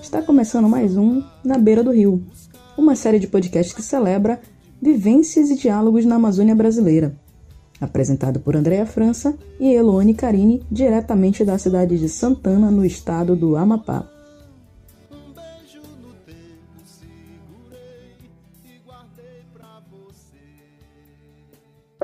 [0.00, 2.22] Está começando mais um Na Beira do Rio,
[2.78, 4.40] uma série de podcasts que celebra
[4.80, 7.14] vivências e diálogos na Amazônia brasileira.
[7.80, 13.56] Apresentado por Andréa França e Eloane Carini, diretamente da cidade de Santana, no estado do
[13.56, 14.15] Amapá.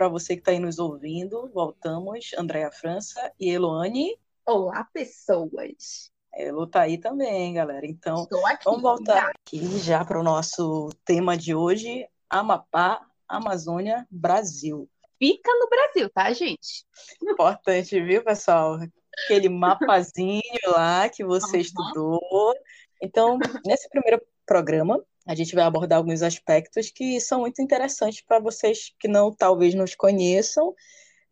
[0.02, 4.18] Para você que está aí nos ouvindo, voltamos, Andréa França e Eloane.
[4.44, 6.10] Olá, pessoas!
[6.34, 7.86] Elo tá aí também, galera.
[7.86, 14.90] Então, aqui, vamos voltar aqui já para o nosso tema de hoje: Amapá, Amazônia, Brasil.
[15.20, 16.84] Fica no Brasil, tá, gente?
[17.22, 18.80] Importante, viu, pessoal?
[19.24, 21.62] Aquele mapazinho lá que você uhum.
[21.62, 22.54] estudou.
[23.00, 28.40] Então, nesse primeiro programa, a gente vai abordar alguns aspectos que são muito interessantes para
[28.40, 30.74] vocês que não talvez nos conheçam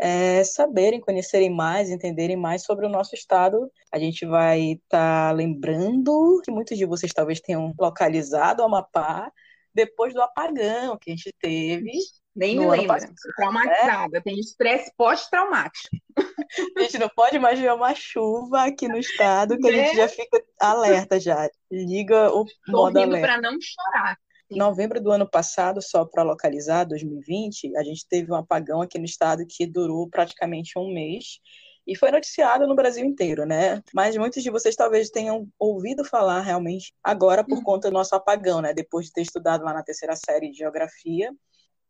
[0.01, 3.71] é, saberem, conhecerem mais, entenderem mais sobre o nosso estado.
[3.93, 9.30] A gente vai estar tá lembrando que muitos de vocês talvez tenham localizado o Amapá
[9.74, 11.93] depois do apagão que a gente teve.
[12.34, 12.96] Nem me lembro,
[13.36, 14.20] traumatizada, né?
[14.20, 15.88] tem estresse pós-traumático.
[16.76, 20.09] A gente não pode mais ver uma chuva aqui no estado que a gente já
[20.09, 21.48] fica alerta já.
[21.70, 23.20] Liga o Tô modo alerta.
[23.20, 24.18] para não chorar.
[24.51, 28.98] Em novembro do ano passado, só para localizar, 2020, a gente teve um apagão aqui
[28.98, 31.38] no estado que durou praticamente um mês
[31.86, 33.80] e foi noticiado no Brasil inteiro, né?
[33.95, 38.60] Mas muitos de vocês talvez tenham ouvido falar realmente agora por conta do nosso apagão,
[38.60, 38.74] né?
[38.74, 41.32] Depois de ter estudado lá na terceira série de geografia.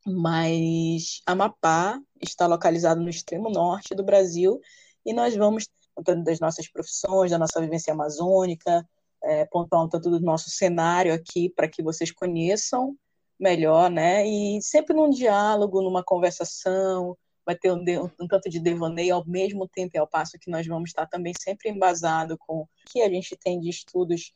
[0.07, 4.61] Mas Amapá está localizado no extremo norte do Brasil
[5.05, 8.87] e nós vamos contando das nossas profissões, da nossa vivência amazônica,
[9.23, 12.97] é, pontuar um tanto do nosso cenário aqui para que vocês conheçam
[13.39, 14.27] melhor, né?
[14.27, 17.83] E sempre num diálogo, numa conversação, vai ter um,
[18.21, 21.33] um, tanto de devaneio ao mesmo tempo e ao passo que nós vamos estar também
[21.39, 24.33] sempre embasado com o que a gente tem de estudos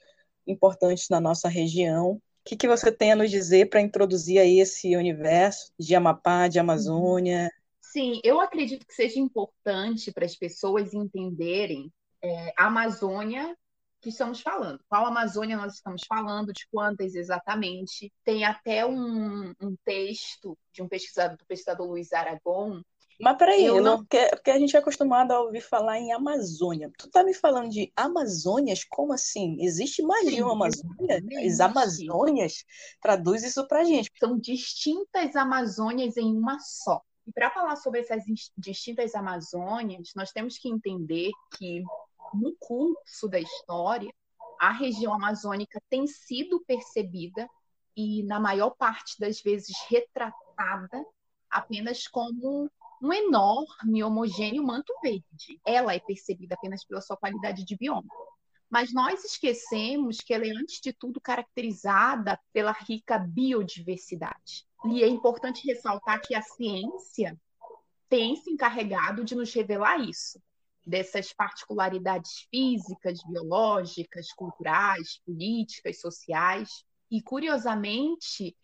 [0.46, 2.20] importantes na nossa região.
[2.44, 6.46] O que, que você tem a nos dizer para introduzir aí esse universo de Amapá,
[6.46, 7.50] de Amazônia?
[7.80, 11.90] Sim, eu acredito que seja importante para as pessoas entenderem
[12.22, 13.56] é, a Amazônia
[14.02, 14.78] que estamos falando.
[14.86, 18.12] Qual Amazônia nós estamos falando, de quantas exatamente.
[18.22, 22.82] Tem até um, um texto de um pesquisador, do pesquisador Luiz Aragon.
[23.20, 23.98] Mas peraí, eu não...
[23.98, 26.90] porque, porque a gente é acostumado a ouvir falar em Amazônia.
[26.98, 28.84] Tu tá me falando de Amazônias?
[28.84, 29.56] Como assim?
[29.60, 31.22] Existe mais de uma Amazônia?
[31.46, 32.64] As Amazônias?
[33.00, 34.10] Traduz isso pra gente.
[34.18, 37.00] São distintas Amazônias em uma só.
[37.26, 38.22] E para falar sobre essas
[38.56, 41.82] distintas Amazônias, nós temos que entender que
[42.34, 44.12] no curso da história,
[44.60, 47.48] a região amazônica tem sido percebida
[47.96, 51.04] e, na maior parte das vezes, retratada
[51.50, 52.70] apenas como
[53.04, 55.60] um enorme, homogêneo manto verde.
[55.64, 58.08] Ela é percebida apenas pela sua qualidade de bioma.
[58.70, 64.66] Mas nós esquecemos que ela é, antes de tudo, caracterizada pela rica biodiversidade.
[64.86, 67.38] E é importante ressaltar que a ciência
[68.08, 70.40] tem se encarregado de nos revelar isso
[70.86, 76.84] dessas particularidades físicas, biológicas, culturais, políticas, sociais.
[77.10, 78.56] E, curiosamente,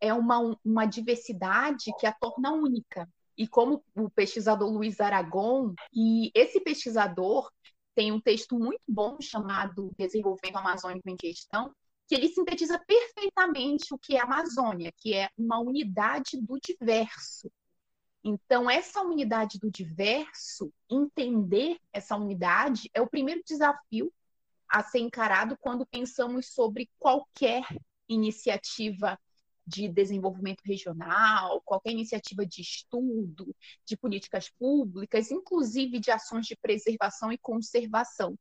[0.00, 3.08] é uma, uma diversidade que a torna única.
[3.36, 7.50] E como o pesquisador Luiz Aragon, e esse pesquisador
[7.94, 11.74] tem um texto muito bom chamado Desenvolvendo a Amazônica em Questão,
[12.08, 17.50] que ele sintetiza perfeitamente o que é a Amazônia, que é uma unidade do diverso,
[18.28, 24.12] então, essa unidade do diverso, entender essa unidade, é o primeiro desafio
[24.68, 27.64] a ser encarado quando pensamos sobre qualquer
[28.08, 29.16] iniciativa
[29.66, 33.54] de desenvolvimento regional, qualquer iniciativa de estudo,
[33.84, 38.38] de políticas públicas, inclusive de ações de preservação e conservação.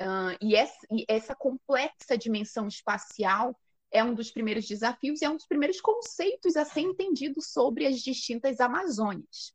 [0.00, 3.58] Uh, e, essa, e essa complexa dimensão espacial
[3.90, 7.86] é um dos primeiros desafios e é um dos primeiros conceitos a ser entendido sobre
[7.86, 9.54] as distintas Amazônias.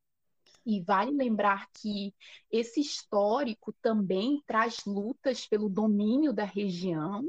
[0.66, 2.14] E vale lembrar que
[2.52, 7.28] esse histórico também traz lutas pelo domínio da região,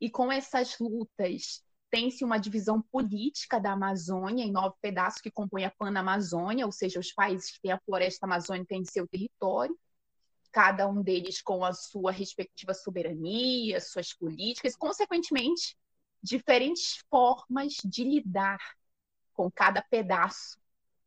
[0.00, 1.63] e com essas lutas
[1.94, 6.98] tem-se uma divisão política da Amazônia em nove pedaços que compõem a Panamazônia, ou seja,
[6.98, 9.78] os países que têm a floresta amazônica em seu território,
[10.50, 15.76] cada um deles com a sua respectiva soberania, suas políticas, consequentemente,
[16.20, 18.58] diferentes formas de lidar
[19.32, 20.58] com cada pedaço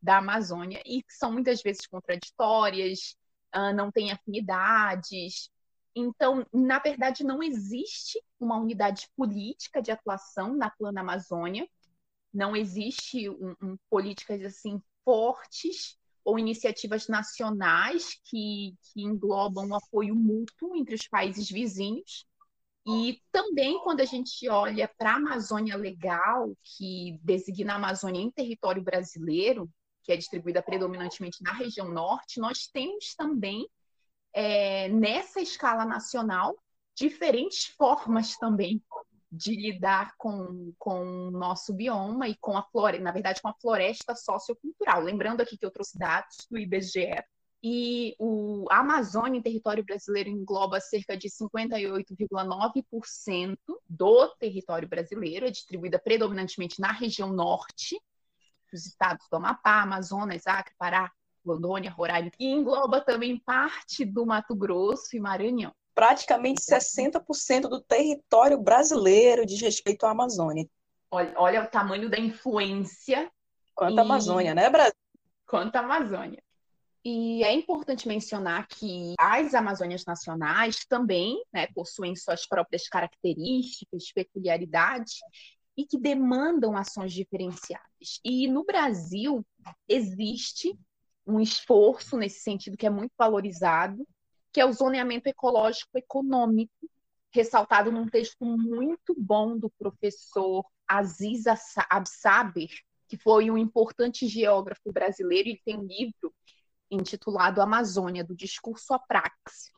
[0.02, 3.18] da Amazônia e que são muitas vezes contraditórias,
[3.52, 5.50] ah, não têm afinidades.
[6.00, 11.68] Então, na verdade, não existe uma unidade política de atuação na Plana Amazônia,
[12.32, 20.14] não existe um, um, políticas assim fortes ou iniciativas nacionais que, que englobam o apoio
[20.14, 22.28] mútuo entre os países vizinhos.
[22.86, 28.30] E também, quando a gente olha para a Amazônia Legal, que designa a Amazônia em
[28.30, 29.68] território brasileiro,
[30.04, 33.68] que é distribuída predominantemente na região norte, nós temos também,
[34.38, 36.56] é, nessa escala nacional,
[36.96, 38.80] diferentes formas também
[39.32, 43.56] de lidar com, com o nosso bioma e com a floresta, na verdade, com a
[43.60, 45.02] floresta sociocultural.
[45.02, 47.16] Lembrando aqui que eu trouxe dados do IBGE,
[47.64, 53.58] e o, a Amazônia, em território brasileiro, engloba cerca de 58,9%
[53.90, 58.00] do território brasileiro, é distribuída predominantemente na região norte,
[58.72, 61.12] os estados do Amapá, Amazonas, Acre, Pará,
[61.48, 68.62] Rondônia, Roraima, e engloba também parte do Mato Grosso e Maranhão praticamente 60% do território
[68.62, 70.70] brasileiro diz respeito à Amazônia.
[71.10, 73.32] Olha, olha o tamanho da influência.
[73.74, 74.94] Quanto à Amazônia, né, Brasil?
[75.48, 76.40] Quanto à Amazônia.
[77.04, 85.16] E é importante mencionar que as Amazônias nacionais também né, possuem suas próprias características, peculiaridades
[85.76, 88.20] e que demandam ações diferenciadas.
[88.24, 89.44] E no Brasil
[89.90, 90.78] existe
[91.28, 94.08] um esforço nesse sentido que é muito valorizado
[94.58, 96.90] que é o zoneamento ecológico econômico,
[97.32, 101.44] ressaltado num texto muito bom do professor Aziz
[101.88, 102.70] Absaber,
[103.08, 105.50] que foi um importante geógrafo brasileiro.
[105.50, 106.34] Ele tem um livro
[106.90, 109.72] intitulado Amazônia, do discurso à praxe,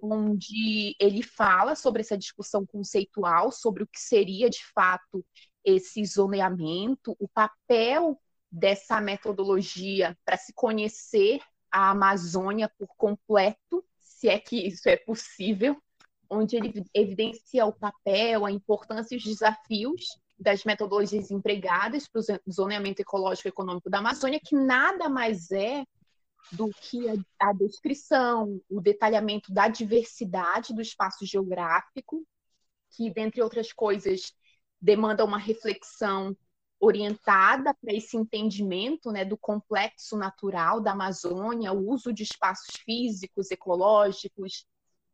[0.00, 5.26] onde ele fala sobre essa discussão conceitual, sobre o que seria de fato
[5.64, 8.20] esse zoneamento, o papel
[8.52, 11.40] dessa metodologia para se conhecer
[11.70, 13.82] a Amazônia por completo
[14.22, 15.76] se é que isso é possível,
[16.30, 20.02] onde ele evidencia o papel, a importância e os desafios
[20.38, 25.84] das metodologias empregadas para o zoneamento ecológico e econômico da Amazônia, que nada mais é
[26.52, 27.14] do que a,
[27.48, 32.24] a descrição, o detalhamento da diversidade do espaço geográfico,
[32.90, 34.32] que, dentre outras coisas,
[34.80, 36.36] demanda uma reflexão
[36.82, 43.52] orientada para esse entendimento né, do complexo natural da Amazônia, o uso de espaços físicos,
[43.52, 44.66] ecológicos,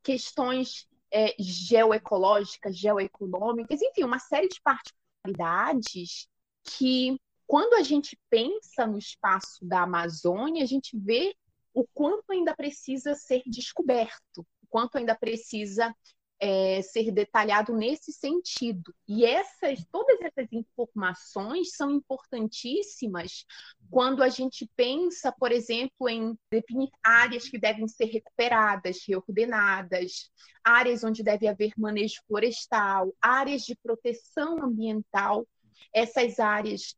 [0.02, 6.26] questões é, geoecológicas, geoeconômicas, enfim, uma série de particularidades
[6.64, 11.36] que, quando a gente pensa no espaço da Amazônia, a gente vê
[11.74, 15.94] o quanto ainda precisa ser descoberto, o quanto ainda precisa
[16.40, 18.94] é, ser detalhado nesse sentido.
[19.06, 23.44] E essas, todas essas informações são importantíssimas
[23.90, 30.30] quando a gente pensa, por exemplo, em definir áreas que devem ser recuperadas, reordenadas,
[30.62, 35.46] áreas onde deve haver manejo florestal, áreas de proteção ambiental.
[35.92, 36.94] Essas áreas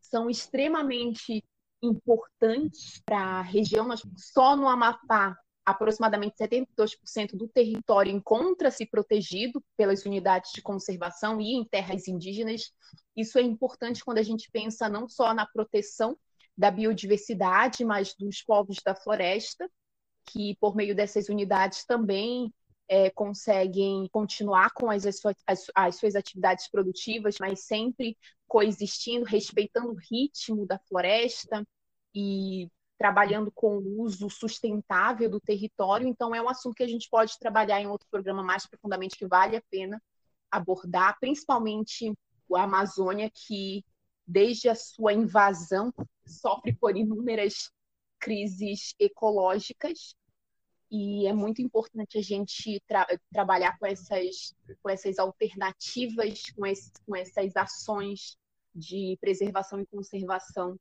[0.00, 1.44] são extremamente
[1.82, 3.88] importantes para a região.
[4.16, 5.36] Só no Amapá
[5.70, 12.72] aproximadamente 72% do território encontra-se protegido pelas unidades de conservação e em terras indígenas.
[13.16, 16.16] Isso é importante quando a gente pensa não só na proteção
[16.56, 19.70] da biodiversidade, mas dos povos da floresta,
[20.26, 22.52] que por meio dessas unidades também
[22.88, 28.18] é, conseguem continuar com as, as, as, suas atividades produtivas, mas sempre
[28.48, 31.64] coexistindo, respeitando o ritmo da floresta
[32.12, 32.68] e
[33.00, 36.06] trabalhando com o uso sustentável do território.
[36.06, 39.26] Então, é um assunto que a gente pode trabalhar em outro programa mais profundamente, que
[39.26, 40.02] vale a pena
[40.50, 42.12] abordar, principalmente
[42.54, 43.82] a Amazônia, que
[44.26, 45.90] desde a sua invasão
[46.26, 47.70] sofre por inúmeras
[48.18, 50.14] crises ecológicas
[50.90, 56.92] e é muito importante a gente tra trabalhar com essas, com essas alternativas, com, esse,
[57.06, 58.36] com essas ações
[58.74, 60.76] de preservação e conservação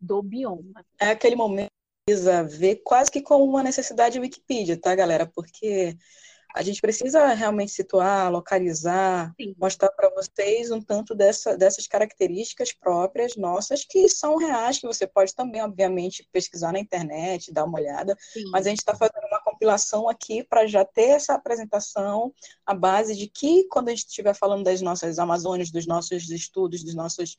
[0.00, 0.84] do bioma.
[1.00, 1.73] É aquele momento
[2.06, 5.26] precisa ver quase que como uma necessidade Wikipedia, tá, galera?
[5.26, 5.96] Porque
[6.54, 9.56] a gente precisa realmente situar, localizar, Sim.
[9.58, 15.06] mostrar para vocês um tanto dessa, dessas características próprias nossas, que são reais, que você
[15.06, 18.44] pode também, obviamente, pesquisar na internet, dar uma olhada, Sim.
[18.52, 22.32] mas a gente está fazendo uma compilação aqui para já ter essa apresentação,
[22.66, 26.84] a base de que, quando a gente estiver falando das nossas Amazônias, dos nossos estudos,
[26.84, 27.36] dos nossos,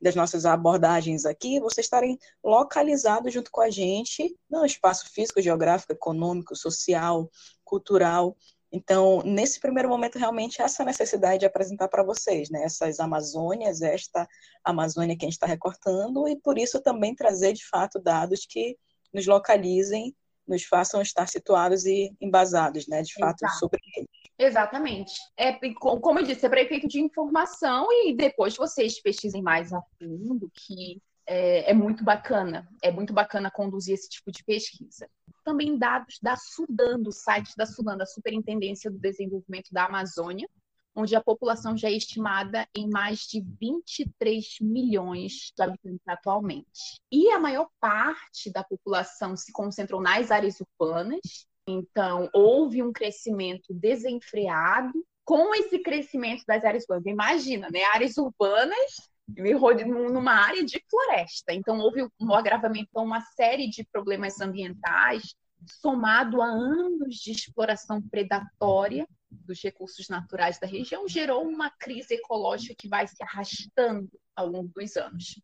[0.00, 5.92] das nossas abordagens aqui, vocês estarem localizados junto com a gente no espaço físico, geográfico,
[5.92, 7.30] econômico, social,
[7.62, 8.36] cultural,
[8.72, 14.28] então, nesse primeiro momento, realmente, essa necessidade de apresentar para vocês, né, essas Amazônias, esta
[14.62, 18.76] Amazônia que a gente está recortando, e por isso também trazer, de fato, dados que
[19.14, 20.14] nos localizem,
[20.46, 23.58] nos façam estar situados e embasados, né, de fato, Exato.
[23.58, 24.08] sobre eles.
[24.38, 25.14] Exatamente.
[25.36, 29.80] É, como eu disse, é para efeito de informação e depois vocês pesquisem mais a
[29.98, 35.08] fundo, que é, é, muito bacana, é muito bacana conduzir esse tipo de pesquisa.
[35.44, 40.48] Também dados da Sudan, do site da Sudan, da Superintendência do Desenvolvimento da Amazônia,
[40.96, 46.98] onde a população já é estimada em mais de 23 milhões de habitantes atualmente.
[47.12, 53.74] E a maior parte da população se concentrou nas áreas urbanas, então houve um crescimento
[53.74, 55.04] desenfreado.
[55.24, 57.82] Com esse crescimento das áreas urbanas, imagina, né?
[57.92, 61.52] Áreas urbanas numa área de floresta.
[61.52, 65.34] Então, houve um agravamento a uma série de problemas ambientais,
[65.80, 69.06] somado a anos de exploração predatória
[69.44, 74.70] dos recursos naturais da região, gerou uma crise ecológica que vai se arrastando ao longo
[74.74, 75.40] dos anos.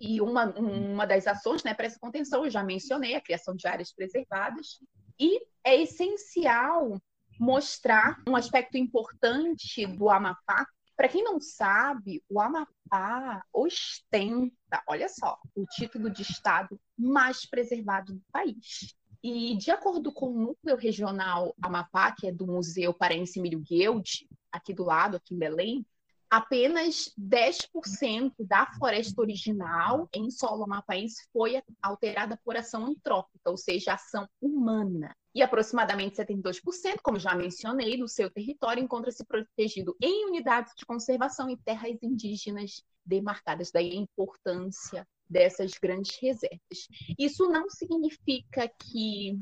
[0.00, 3.68] E uma, uma das ações né, para essa contenção, eu já mencionei, a criação de
[3.68, 4.80] áreas preservadas,
[5.18, 7.00] e é essencial
[7.38, 10.66] mostrar um aspecto importante do Amapá.
[10.96, 18.14] Para quem não sabe, o Amapá ostenta, olha só, o título de estado mais preservado
[18.14, 18.94] do país.
[19.22, 24.26] E, de acordo com o núcleo regional Amapá, que é do Museu Paraense Emílio Guild,
[24.50, 25.86] aqui do lado, aqui em Belém,
[26.32, 33.92] apenas 10% da floresta original em solo amapaense foi alterada por ação antrópica, ou seja,
[33.92, 35.14] ação humana.
[35.34, 36.62] E aproximadamente 72%,
[37.02, 42.82] como já mencionei, do seu território encontra-se protegido em unidades de conservação e terras indígenas
[43.04, 43.70] demarcadas.
[43.70, 46.88] Daí a importância dessas grandes reservas.
[47.18, 49.38] Isso não significa que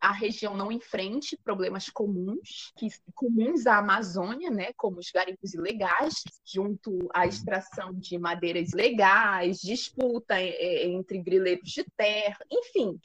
[0.00, 6.22] a região não enfrente problemas comuns, que comuns à Amazônia, né, como os garimpos ilegais,
[6.44, 13.00] junto à extração de madeiras ilegais, disputa é, é, entre grileiros de terra, enfim.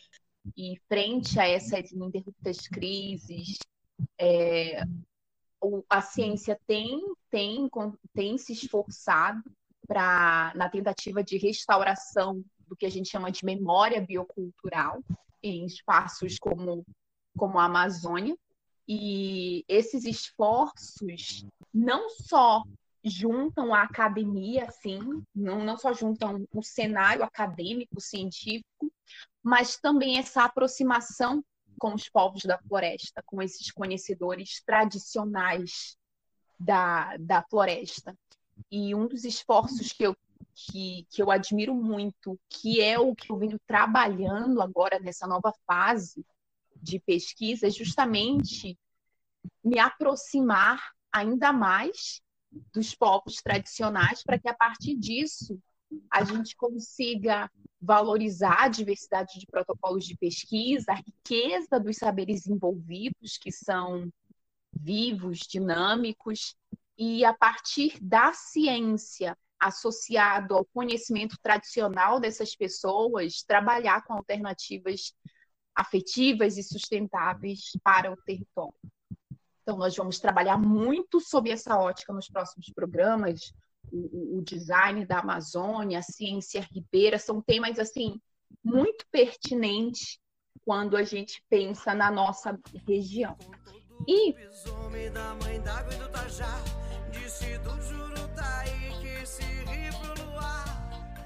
[0.55, 3.57] E frente a essas ininterruptas crises,
[4.19, 4.83] é,
[5.89, 7.01] a ciência tem,
[7.31, 7.69] tem,
[8.13, 9.43] tem se esforçado
[9.87, 15.03] para na tentativa de restauração do que a gente chama de memória biocultural
[15.41, 16.85] em espaços como,
[17.37, 18.35] como a Amazônia.
[18.87, 22.63] E esses esforços não só
[23.03, 24.99] juntam a academia, assim,
[25.33, 28.91] não, não só juntam o cenário acadêmico, científico,
[29.43, 31.43] mas também essa aproximação
[31.77, 35.97] com os povos da floresta, com esses conhecedores tradicionais
[36.59, 38.17] da, da floresta.
[38.71, 40.15] E um dos esforços que eu,
[40.53, 45.53] que, que eu admiro muito, que é o que eu venho trabalhando agora nessa nova
[45.65, 46.25] fase
[46.81, 48.77] de pesquisa, é justamente
[49.63, 50.81] me aproximar
[51.11, 52.21] ainda mais
[52.73, 55.59] dos povos tradicionais, para que a partir disso
[56.09, 57.49] a gente consiga
[57.81, 64.11] valorizar a diversidade de protocolos de pesquisa, a riqueza dos saberes envolvidos, que são
[64.73, 66.55] vivos, dinâmicos,
[66.97, 75.13] e a partir da ciência associado ao conhecimento tradicional dessas pessoas, trabalhar com alternativas
[75.73, 78.73] afetivas e sustentáveis para o território.
[79.61, 83.51] Então, nós vamos trabalhar muito sobre essa ótica nos próximos programas.
[83.91, 88.21] O, o design da Amazônia, a ciência ribeira, são temas assim
[88.63, 90.19] muito pertinentes
[90.63, 93.35] quando a gente pensa na nossa região.
[94.07, 94.35] E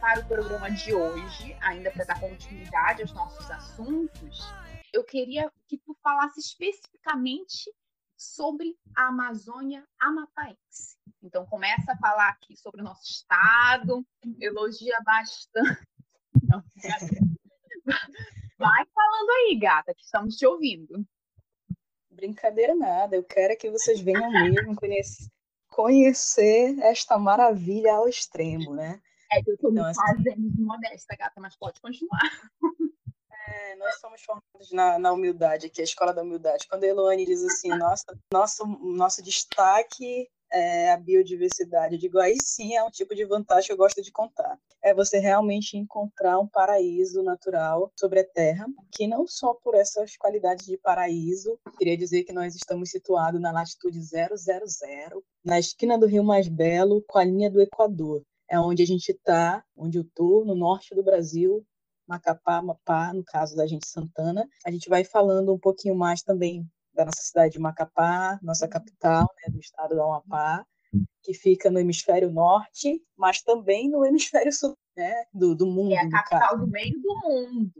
[0.10, 4.39] para o programa de hoje, ainda para dar continuidade aos nossos assuntos,
[4.91, 7.72] eu queria que tu falasse especificamente
[8.17, 10.98] sobre a Amazônia Amapaense.
[11.22, 14.05] Então, começa a falar aqui sobre o nosso estado,
[14.39, 15.88] elogia bastante.
[16.43, 16.63] Não,
[18.58, 21.05] Vai falando aí, gata, que estamos te ouvindo.
[22.10, 25.29] Brincadeira nada, eu quero que vocês venham mesmo conhecer,
[25.79, 29.01] conhecer esta maravilha ao extremo, né?
[29.31, 32.19] É que eu estou então, me assim, fazendo de modesta, gata, mas pode continuar.
[33.48, 36.67] É, nós somos formados na, na, humildade aqui, a escola da humildade.
[36.67, 41.96] Quando a Eloane diz assim, nossa, nosso, nosso destaque é, a biodiversidade.
[41.96, 44.58] Eu digo, aí sim é um tipo de vantagem que eu gosto de contar.
[44.84, 50.15] É você realmente encontrar um paraíso natural sobre a Terra, que não só por essas
[50.15, 54.29] qualidades de paraíso, queria dizer que nós estamos situados na latitude 000,
[55.44, 58.24] na esquina do Rio Mais Belo, com a linha do Equador.
[58.50, 61.63] É onde a gente está, onde eu estou, no norte do Brasil,
[62.08, 64.50] Macapá, Amapá, no caso da gente Santana.
[64.65, 69.27] A gente vai falando um pouquinho mais também da nossa cidade de Macapá, nossa capital,
[69.38, 70.65] né, do estado do Amapá,
[71.22, 75.93] que fica no hemisfério norte, mas também no hemisfério sul, né, do, do mundo.
[75.93, 77.72] É a capital do meio do mundo.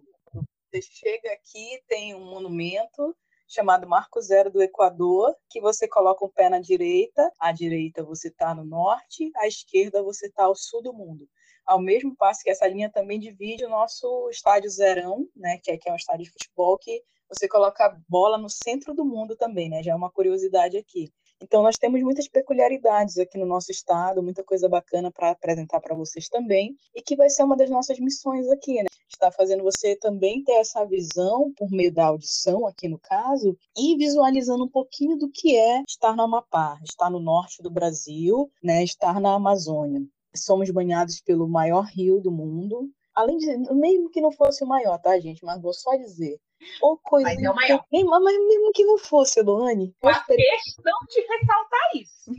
[0.72, 3.16] Você chega aqui, tem um monumento
[3.48, 8.28] chamado Marco Zero do Equador, que você coloca um pé na direita, à direita você
[8.28, 11.28] está no norte, à esquerda você está ao sul do mundo.
[11.66, 15.78] ao mesmo passo que essa linha também divide o nosso estádio Zerão, né, que é,
[15.78, 19.36] que é um estádio de futebol que você coloca a bola no centro do mundo
[19.36, 19.84] também, né?
[19.84, 21.12] Já é uma curiosidade aqui.
[21.42, 25.96] Então, nós temos muitas peculiaridades aqui no nosso estado, muita coisa bacana para apresentar para
[25.96, 28.90] vocês também, e que vai ser uma das nossas missões aqui, né?
[29.08, 33.96] Está fazendo você também ter essa visão, por meio da audição, aqui no caso, e
[33.96, 38.84] visualizando um pouquinho do que é estar no Amapá, estar no norte do Brasil, né?
[38.84, 40.02] estar na Amazônia.
[40.36, 44.98] Somos banhados pelo maior rio do mundo, além de, mesmo que não fosse o maior,
[45.00, 45.44] tá, gente?
[45.44, 46.40] Mas vou só dizer,
[46.82, 47.28] ou coisa.
[47.28, 47.84] Mas é o maior.
[47.92, 49.96] Mas mesmo que não fosse, Luane.
[50.02, 52.32] Uma questão de ressaltar isso.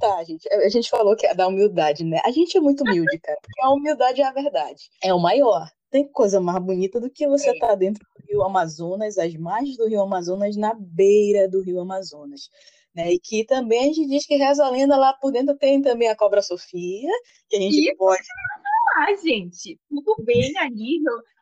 [0.00, 0.48] Tá, gente.
[0.50, 2.20] A gente falou que é da humildade, né?
[2.24, 3.38] A gente é muito humilde, cara.
[3.42, 4.90] Porque a humildade é a verdade.
[5.02, 5.68] É o maior.
[5.90, 7.70] Tem coisa mais bonita do que você estar é.
[7.70, 12.48] tá dentro do Rio Amazonas, as margens do Rio Amazonas, na beira do Rio Amazonas.
[12.94, 13.12] Né?
[13.12, 16.08] E que também a gente diz que reza a lenda lá por dentro tem também
[16.08, 17.10] a Cobra Sofia,
[17.48, 18.22] que a gente Isso pode.
[18.96, 20.98] Ah, gente, tudo bem ali,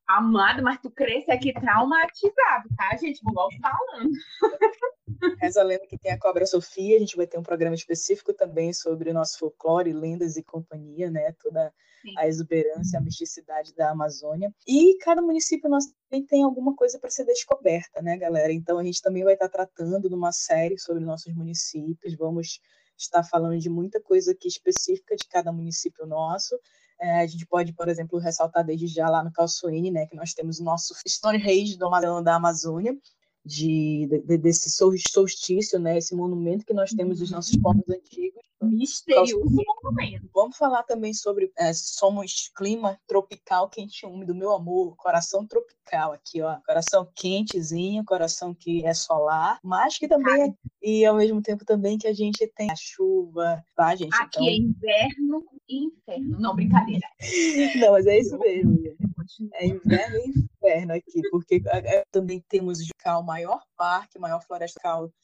[0.08, 3.20] Amado, mas tu cresce aqui traumatizado, tá, gente?
[3.22, 4.10] Vou falando.
[5.38, 8.32] Reza a lenda que tem a Cobra Sofia, a gente vai ter um programa específico
[8.32, 11.34] também sobre o nosso folclore, lendas e companhia, né?
[11.42, 12.14] Toda Sim.
[12.16, 14.50] a exuberância, a misticidade da Amazônia.
[14.66, 18.50] E cada município nosso também tem alguma coisa para ser descoberta, né, galera?
[18.50, 22.60] Então a gente também vai estar tratando de uma série sobre nossos municípios, vamos
[22.96, 26.58] estar falando de muita coisa aqui específica de cada município nosso.
[27.00, 30.34] É, a gente pode, por exemplo, ressaltar desde já lá no Calçoene, né, que nós
[30.34, 31.88] temos o nosso Stonehenge do,
[32.22, 32.96] da Amazônia,
[33.44, 38.42] de, de, desse solstício, né, esse monumento que nós temos dos nossos povos antigos.
[38.60, 39.38] Misterioso
[39.82, 40.28] monumento.
[40.34, 46.12] Vamos falar também sobre é, somos clima tropical quente e úmido, meu amor, coração tropical
[46.12, 51.40] aqui, ó, coração quentezinho, coração que é solar, mas que também é, e ao mesmo
[51.40, 54.14] tempo também que a gente tem a chuva, tá, gente?
[54.20, 54.48] Aqui então...
[54.48, 57.06] é inverno e inferno, não brincadeira.
[57.80, 58.78] não, mas é isso mesmo.
[59.54, 64.80] É inverno e inferno aqui, porque é, também temos o maior parque, maior floresta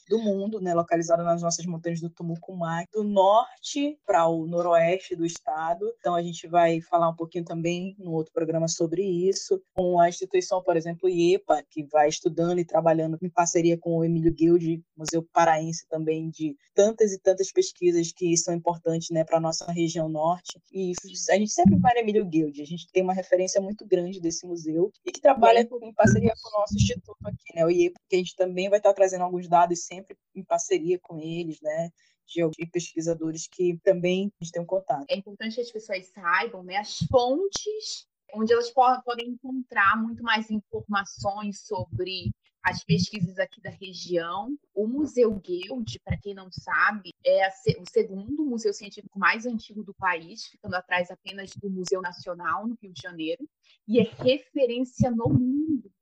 [0.08, 5.26] do mundo, né, localizado nas nossas montanhas do Tumucumá, do norte para o noroeste do
[5.26, 5.92] estado.
[5.98, 10.08] Então a gente vai falar um pouquinho também no outro programa sobre isso, com a
[10.08, 14.82] instituição, por exemplo, IEPA, que vai estudando e trabalhando em parceria com o Emílio Guilde,
[14.96, 19.70] Museu Paraense também, de tantas e tantas pesquisas que são importantes né, para a nossa
[19.72, 20.60] região norte.
[20.72, 20.92] E
[21.30, 24.46] a gente sempre vai no Emílio Guilde, a gente tem uma referência muito grande desse
[24.46, 28.16] museu e que trabalha em parceria com o nosso instituto aqui, né, o IEPA, que
[28.16, 31.90] a gente também vai estar trazendo alguns dados sempre em parceria com eles, né?
[32.26, 35.04] De, pesquisadores que também a gente tem um contato.
[35.08, 40.50] É importante que as pessoas saibam né, as fontes onde elas podem encontrar muito mais
[40.50, 44.56] informações sobre as pesquisas aqui da região.
[44.74, 47.46] O Museu Guild, para quem não sabe, é
[47.78, 52.76] o segundo museu científico mais antigo do país, ficando atrás apenas do Museu Nacional, no
[52.82, 53.46] Rio de Janeiro,
[53.86, 55.92] e é referência no mundo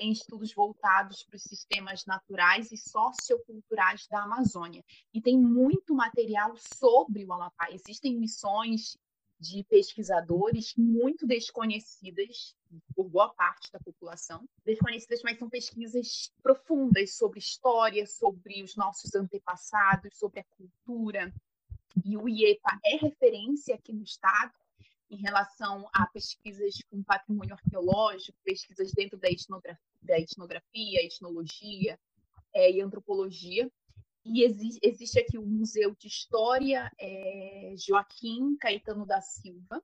[0.00, 4.82] em estudos voltados para os sistemas naturais e socioculturais da Amazônia.
[5.12, 7.70] E tem muito material sobre o Amapá.
[7.70, 8.96] Existem missões
[9.38, 12.56] de pesquisadores muito desconhecidas
[12.94, 19.14] por boa parte da população, desconhecidas, mas são pesquisas profundas sobre história, sobre os nossos
[19.14, 21.32] antepassados, sobre a cultura.
[22.04, 24.52] E o IEPA é referência aqui no estado
[25.10, 31.98] em relação a pesquisas com patrimônio arqueológico, pesquisas dentro da etnografia, da etnografia etnologia
[32.54, 33.70] é, e antropologia.
[34.24, 39.82] E existe, existe aqui o Museu de História é, Joaquim Caetano da Silva,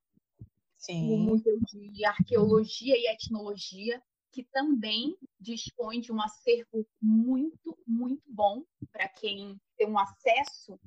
[0.76, 1.10] Sim.
[1.10, 8.62] o Museu de Arqueologia e Etnologia, que também dispõe de um acervo muito, muito bom
[8.92, 10.78] para quem tem um acesso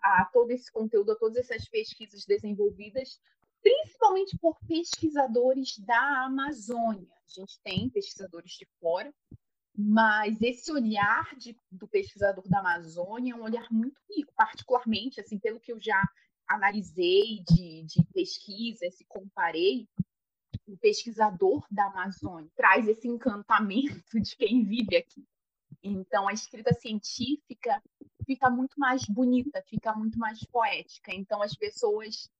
[0.00, 3.18] a todo esse conteúdo, a todas essas pesquisas desenvolvidas
[3.62, 7.17] principalmente por pesquisadores da Amazônia.
[7.28, 9.12] A gente tem pesquisadores de fora,
[9.76, 15.38] mas esse olhar de, do pesquisador da Amazônia é um olhar muito rico, particularmente, assim,
[15.38, 16.02] pelo que eu já
[16.48, 19.86] analisei de, de pesquisa, se comparei,
[20.66, 25.24] o pesquisador da Amazônia traz esse encantamento de quem vive aqui.
[25.82, 27.82] Então, a escrita científica
[28.26, 31.14] fica muito mais bonita, fica muito mais poética.
[31.14, 32.30] Então, as pessoas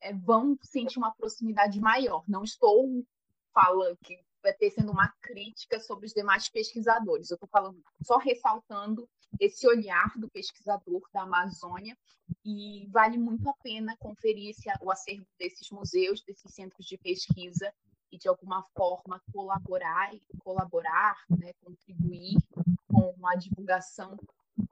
[0.00, 2.24] é, vão sentir uma proximidade maior.
[2.26, 3.06] Não estou
[3.54, 7.30] falando que vai ter sendo uma crítica sobre os demais pesquisadores.
[7.30, 9.08] Eu estou falando só ressaltando
[9.38, 11.96] esse olhar do pesquisador da Amazônia
[12.44, 17.72] e vale muito a pena conferir esse, o acervo desses museus, desses centros de pesquisa
[18.10, 20.10] e de alguma forma colaborar,
[20.42, 22.38] colaborar, né, contribuir
[22.86, 24.16] com a divulgação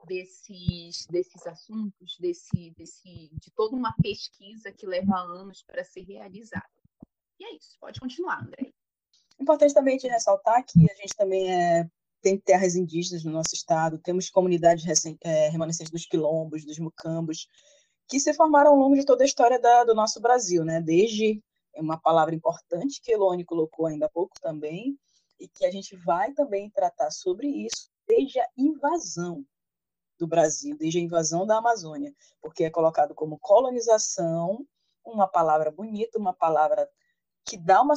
[0.07, 6.65] desses, desses assuntos, desse, desse, de toda uma pesquisa que leva anos para ser realizada.
[7.39, 8.73] E é isso, pode continuar, André.
[9.39, 11.89] Importante também de ressaltar que a gente também é,
[12.21, 14.85] tem terras indígenas no nosso estado, temos comunidades
[15.21, 17.47] é, remanescentes dos quilombos, dos mucambos,
[18.07, 20.81] que se formaram ao longo de toda a história da, do nosso Brasil, né?
[20.81, 21.41] Desde
[21.75, 24.97] uma palavra importante que Elone colocou ainda há pouco também,
[25.39, 29.45] e que a gente vai também tratar sobre isso, desde a invasão
[30.17, 34.65] do Brasil, desde a invasão da Amazônia, porque é colocado como colonização,
[35.05, 36.89] uma palavra bonita, uma palavra
[37.45, 37.93] que dá uma.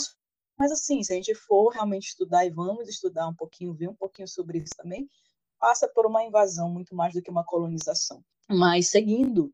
[0.60, 3.94] Mas, assim, se a gente for realmente estudar e vamos estudar um pouquinho, ver um
[3.94, 5.08] pouquinho sobre isso também,
[5.58, 8.22] passa por uma invasão muito mais do que uma colonização.
[8.46, 9.50] Mas, seguindo,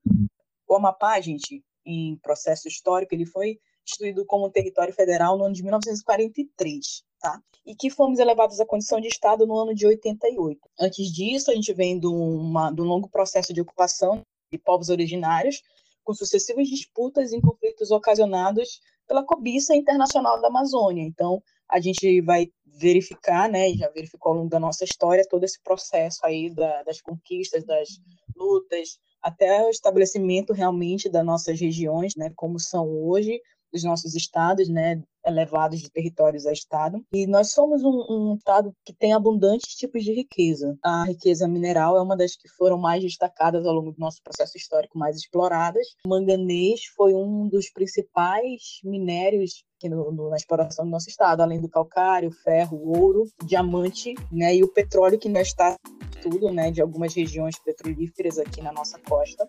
[0.69, 5.63] o Amapá, gente, em processo histórico, ele foi instituído como território federal no ano de
[5.63, 7.41] 1943 tá?
[7.65, 10.61] E que fomos elevados à condição de Estado no ano de 88.
[10.79, 14.89] Antes disso, a gente vem de, uma, de um longo processo de ocupação de povos
[14.89, 15.63] originários,
[16.05, 21.03] com sucessivas disputas e conflitos ocasionados pela cobiça internacional da Amazônia.
[21.03, 25.61] Então, a gente vai verificar, né, já verificou ao longo da nossa história, todo esse
[25.63, 27.89] processo aí da, das conquistas, das
[28.37, 33.41] lutas, até o estabelecimento realmente das nossas regiões, né, como são hoje,
[33.77, 37.05] dos nossos estados, né, elevados de territórios a estado.
[37.13, 40.77] E nós somos um, um, estado que tem abundantes tipos de riqueza.
[40.83, 44.57] A riqueza mineral é uma das que foram mais destacadas ao longo do nosso processo
[44.57, 45.87] histórico, mais exploradas.
[46.07, 51.61] O manganês foi um dos principais minérios no, no, na exploração do nosso estado, além
[51.61, 55.77] do calcário, ferro, ouro, diamante, né, e o petróleo que ainda está
[56.23, 59.47] tudo, né, de algumas regiões petrolíferas aqui na nossa costa.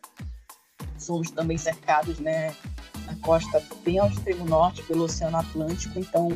[0.98, 2.56] Somos também cercados, né,
[3.06, 6.00] na costa bem ao extremo norte, pelo Oceano Atlântico.
[6.00, 6.30] Então,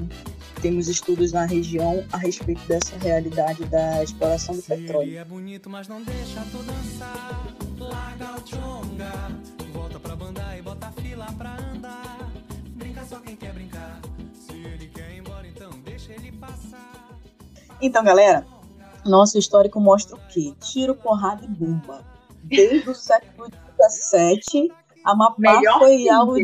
[0.62, 5.18] temos estudos na região a respeito dessa realidade da exploração do petróleo.
[5.18, 7.48] é bonito, mas não deixa tu dançar.
[7.80, 9.12] Larga o chonga,
[9.74, 12.32] volta pra banda e bota fila pra andar.
[12.76, 14.00] Brinca só quem quer brincar.
[14.34, 17.10] Se ele quer ir embora, então deixa ele passar.
[17.82, 18.46] Então, galera,
[19.04, 20.54] nosso histórico mostra o quê?
[20.60, 22.06] Tiro, porrada e bomba.
[22.44, 23.50] Desde o século
[23.90, 24.72] XVII
[25.04, 26.36] Amapá Melhor foi algo.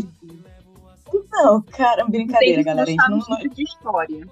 [1.32, 2.90] Não, cara, brincadeira, galera.
[2.90, 3.38] A gente não, não...
[3.38, 4.28] de história.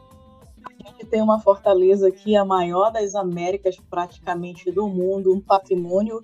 [0.65, 6.21] A gente tem uma fortaleza aqui, a maior das Américas, praticamente do mundo, um patrimônio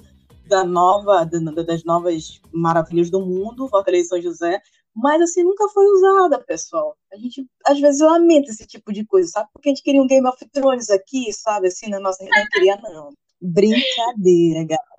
[0.48, 4.62] da nova, das novas maravilhas do mundo, Fortaleza São José,
[4.94, 6.98] mas assim nunca foi usada, pessoal.
[7.14, 9.50] A gente às vezes lamenta esse tipo de coisa, sabe?
[9.54, 11.68] Porque a gente queria um Game of Thrones aqui, sabe?
[11.68, 13.10] Assim, na nossa não queria não.
[13.42, 14.91] Brincadeira, galera.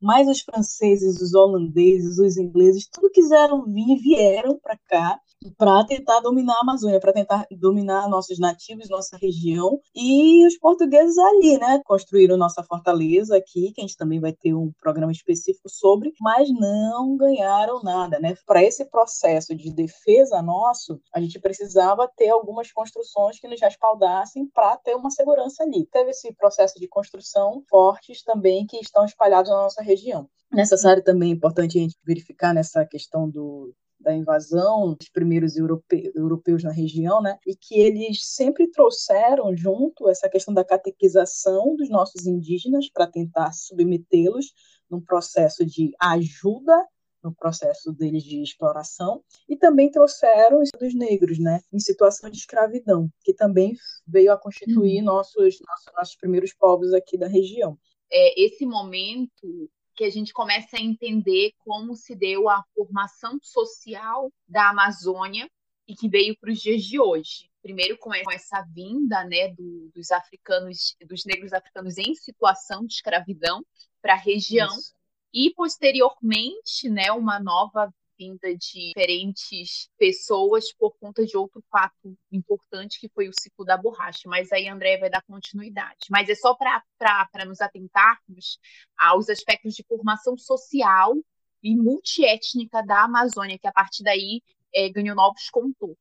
[0.00, 5.20] Mas os franceses, os holandeses, os ingleses, tudo quiseram vir, vieram para cá
[5.56, 9.80] para tentar dominar a Amazônia, para tentar dominar nossos nativos, nossa região.
[9.94, 14.54] E os portugueses ali, né, construíram nossa fortaleza aqui, que a gente também vai ter
[14.54, 18.34] um programa específico sobre, mas não ganharam nada, né?
[18.46, 24.46] Para esse processo de defesa nosso, a gente precisava ter algumas construções que nos respaldassem
[24.52, 25.86] para ter uma segurança ali.
[25.86, 30.28] Teve esse processo de construção fortes também que estão espalhados na nossa região.
[30.52, 36.64] Necessário também, importante a gente verificar nessa questão do, da invasão dos primeiros europe, europeus
[36.64, 37.38] na região, né?
[37.46, 43.52] E que eles sempre trouxeram junto essa questão da catequização dos nossos indígenas para tentar
[43.52, 44.52] submetê-los
[44.90, 46.74] num processo de ajuda
[47.22, 52.38] no processo deles de exploração e também trouxeram isso dos negros, né, em situação de
[52.38, 53.74] escravidão, que também
[54.06, 55.04] veio a constituir uhum.
[55.04, 57.78] nossos, nossos nossos primeiros povos aqui da região.
[58.10, 64.32] É, esse momento que a gente começa a entender como se deu a formação social
[64.48, 65.46] da Amazônia
[65.86, 67.50] e que veio para os dias de hoje.
[67.60, 73.62] Primeiro com essa vinda né, do, dos africanos, dos negros africanos em situação de escravidão
[74.00, 74.94] para a região, Isso.
[75.34, 83.00] e posteriormente né, uma nova vinda de diferentes pessoas por conta de outro fato importante
[83.00, 84.28] que foi o ciclo da borracha.
[84.28, 86.06] Mas aí André vai dar continuidade.
[86.10, 88.58] Mas é só para nos atentarmos
[88.98, 91.14] aos aspectos de formação social
[91.62, 94.42] e multiétnica da Amazônia, que a partir daí
[94.74, 95.96] é, ganhou novos contornos.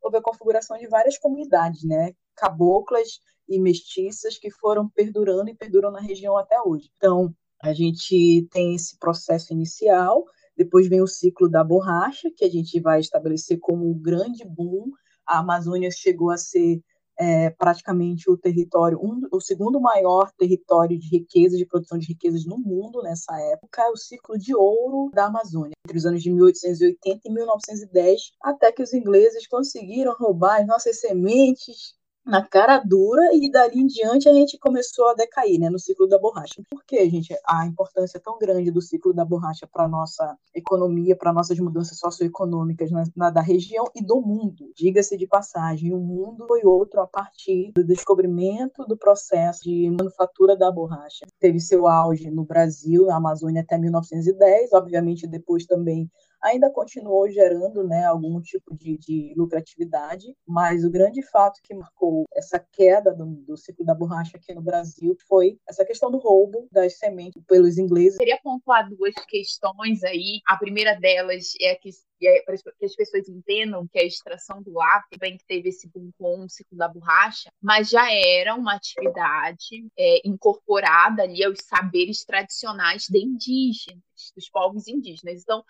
[0.00, 2.12] Houve a configuração de várias comunidades, né?
[2.36, 6.90] Caboclas e mestiças que foram perdurando e perduram na região até hoje.
[6.96, 10.24] Então, a gente tem esse processo inicial,
[10.56, 14.90] depois vem o ciclo da borracha, que a gente vai estabelecer como um grande boom.
[15.26, 16.80] A Amazônia chegou a ser
[17.18, 22.44] é, praticamente o território, um, o segundo maior território de riqueza, de produção de riquezas
[22.44, 26.30] no mundo nessa época, é o ciclo de ouro da Amazônia, entre os anos de
[26.30, 31.95] 1880 e 1910, até que os ingleses conseguiram roubar as nossas sementes
[32.26, 36.08] na cara dura e dali em diante a gente começou a decair, né, no ciclo
[36.08, 36.60] da borracha.
[36.68, 41.32] Por que, gente, a importância tão grande do ciclo da borracha para nossa economia, para
[41.32, 44.72] nossas mudanças socioeconômicas na, na, da região e do mundo?
[44.74, 50.56] Diga-se de passagem, o mundo foi outro a partir do descobrimento do processo de manufatura
[50.56, 51.26] da borracha.
[51.38, 56.10] Teve seu auge no Brasil, na Amazônia até 1910, obviamente depois também
[56.46, 62.24] ainda continuou gerando né, algum tipo de, de, lucratividade, mas o grande fato que marcou
[62.34, 66.68] essa queda do, do, ciclo da borracha aqui no Brasil foi essa questão do roubo
[66.70, 68.14] das sementes pelos ingleses.
[68.14, 70.40] Eu queria pontuar duas questões aí.
[70.46, 74.62] A primeira delas é que e é para que as pessoas entendam que a extração
[74.62, 78.54] do lápis bem que teve esse boom com o ciclo da borracha, mas já era
[78.54, 84.02] uma atividade é, incorporada ali aos saberes tradicionais de indígenas,
[84.34, 85.42] dos povos indígenas.
[85.42, 85.64] Então,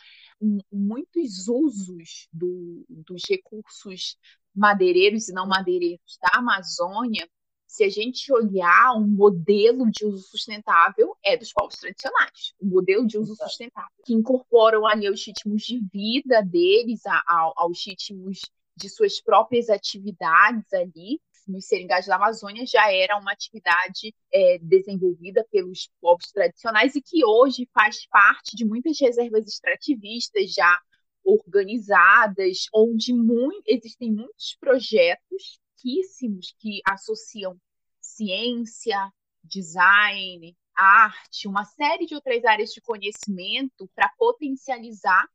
[0.72, 4.16] muitos usos do, dos recursos
[4.54, 7.28] madeireiros e não madeireiros da Amazônia,
[7.66, 12.54] se a gente olhar um modelo de uso sustentável, é dos povos tradicionais.
[12.58, 17.16] O um modelo de uso sustentável, que incorporam ali os ritmos de vida deles, a,
[17.26, 18.40] a, aos ritmos
[18.76, 25.46] de suas próprias atividades ali, nos seringais da Amazônia já era uma atividade é, desenvolvida
[25.50, 30.78] pelos povos tradicionais e que hoje faz parte de muitas reservas extrativistas já
[31.24, 37.60] organizadas, onde muito, existem muitos projetos riquíssimos que associam
[38.00, 45.28] ciência, design, arte, uma série de outras áreas de conhecimento para potencializar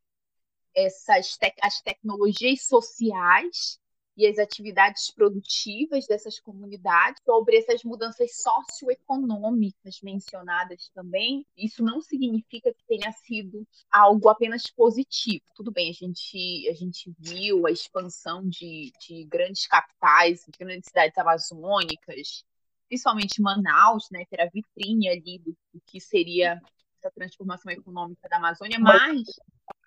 [0.74, 3.80] essas te as tecnologias sociais
[4.16, 11.46] e as atividades produtivas dessas comunidades, sobre essas mudanças socioeconômicas mencionadas também.
[11.56, 15.44] Isso não significa que tenha sido algo apenas positivo.
[15.56, 20.88] Tudo bem, a gente, a gente viu a expansão de, de grandes capitais, de grandes
[20.90, 22.44] cidades amazônicas,
[22.88, 26.62] principalmente Manaus, né, que era a vitrine ali do, do que seria
[27.00, 29.24] essa transformação econômica da Amazônia, mas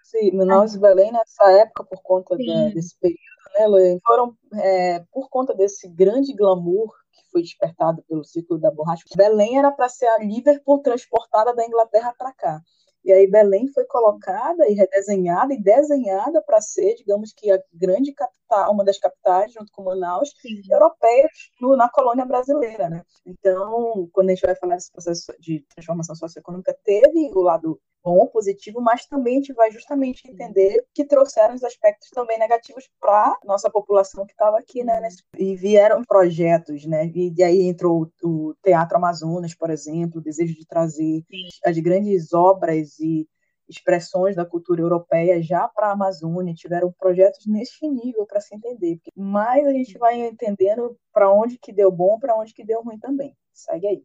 [0.04, 3.18] Sim, Manaus e Belém nessa época, por conta da, desse período,
[3.58, 9.02] né, foram é, por conta desse grande glamour que foi despertado pelo ciclo da borracha.
[9.16, 12.60] Belém era para ser a Liverpool transportada da Inglaterra para cá.
[13.04, 18.12] E aí Belém foi colocada e redesenhada e desenhada para ser, digamos que a grande
[18.12, 20.62] capital, uma das capitais, junto com Manaus, Sim.
[20.70, 23.02] europeias no, na colônia brasileira, né?
[23.26, 28.26] Então, quando a gente vai falar desse processo de transformação socioeconômica, teve o lado bom,
[28.26, 33.36] positivo, mas também a gente vai justamente entender que trouxeram os aspectos também negativos para
[33.44, 35.00] nossa população que estava aqui, né?
[35.38, 37.10] E vieram projetos, né?
[37.14, 41.48] E, aí entrou o Teatro Amazonas, por exemplo, o desejo de trazer Sim.
[41.64, 43.28] as grandes obras e
[43.68, 49.00] expressões da cultura europeia já para a Amazônia, tiveram projetos nesse nível para se entender.
[49.16, 52.98] Mas a gente vai entendendo para onde que deu bom, para onde que deu ruim
[52.98, 53.34] também.
[53.52, 54.04] Segue aí.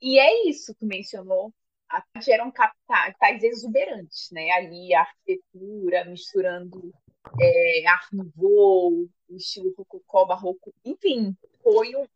[0.00, 1.52] E é isso que mencionou,
[2.28, 4.50] eram capitais exuberantes, né?
[4.50, 6.92] Ali a arquitetura misturando
[7.40, 12.06] é, Art Nouveau, estilo rococó, barroco, enfim, foi um,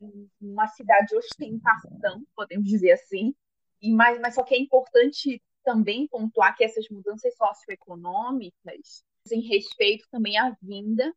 [0.00, 3.34] um, uma cidade de ostentação, podemos dizer assim.
[3.80, 10.08] E mas, mas só que é importante também pontuar que essas mudanças socioeconômicas em respeito
[10.10, 11.14] também à vinda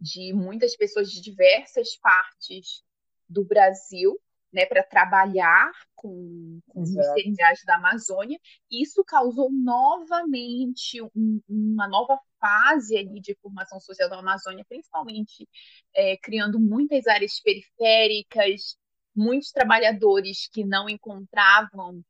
[0.00, 2.82] de muitas pessoas de diversas partes
[3.28, 4.18] do Brasil
[4.52, 8.38] né, para trabalhar com, com os cereais da Amazônia.
[8.70, 15.48] Isso causou novamente um, uma nova fase ali de formação social da Amazônia, principalmente
[15.94, 18.76] é, criando muitas áreas periféricas,
[19.20, 22.02] muitos trabalhadores que não encontravam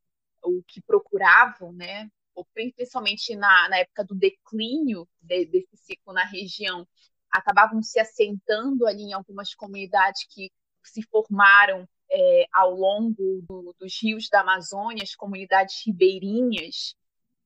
[0.45, 2.09] o que procuravam, né?
[2.55, 6.87] principalmente na, na época do declínio de, desse ciclo na região,
[7.31, 10.51] acabavam se assentando ali em algumas comunidades que
[10.83, 16.95] se formaram é, ao longo do, dos rios da Amazônia, as comunidades ribeirinhas.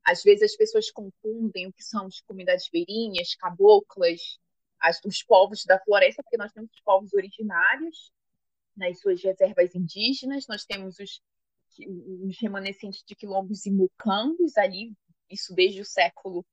[0.05, 4.39] Às vezes as pessoas confundem o que são as comunidades ribeirinhas, caboclas,
[4.79, 8.13] as, os povos da floresta, porque nós temos os povos originários
[8.77, 11.21] nas suas reservas indígenas, nós temos os,
[11.87, 14.93] os remanescentes de quilombos e mucambos ali,
[15.31, 16.45] isso desde o século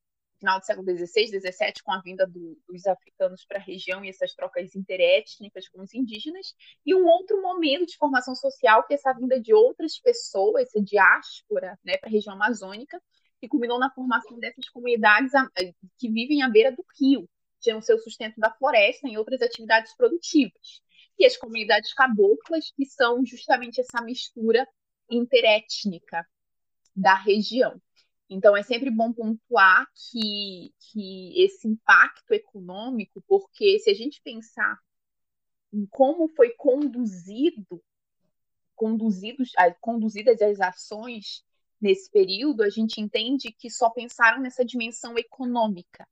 [0.42, 4.10] final do século XVI, XVII, com a vinda do, dos africanos para a região e
[4.10, 8.96] essas trocas interétnicas com os indígenas, e um outro momento de formação social, que é
[8.96, 13.00] essa vinda de outras pessoas, essa diáspora né, para a região amazônica,
[13.40, 15.32] que culminou na formação dessas comunidades
[15.98, 17.30] que vivem à beira do rio,
[17.60, 20.82] tiram seu sustento da floresta em outras atividades produtivas.
[21.22, 24.68] E as comunidades caboclas, que são justamente essa mistura
[25.08, 26.28] interétnica
[26.96, 27.80] da região.
[28.28, 34.76] Então, é sempre bom pontuar que, que esse impacto econômico, porque se a gente pensar
[35.72, 37.84] em como foi conduzido,
[38.74, 41.46] conduzidos, conduzidas as ações
[41.80, 46.08] nesse período, a gente entende que só pensaram nessa dimensão econômica.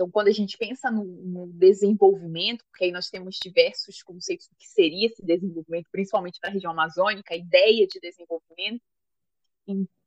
[0.00, 4.56] Então, quando a gente pensa no, no, desenvolvimento, porque aí nós temos diversos conceitos do
[4.56, 8.80] que seria esse desenvolvimento, principalmente para a região amazônica, a ideia de desenvolvimento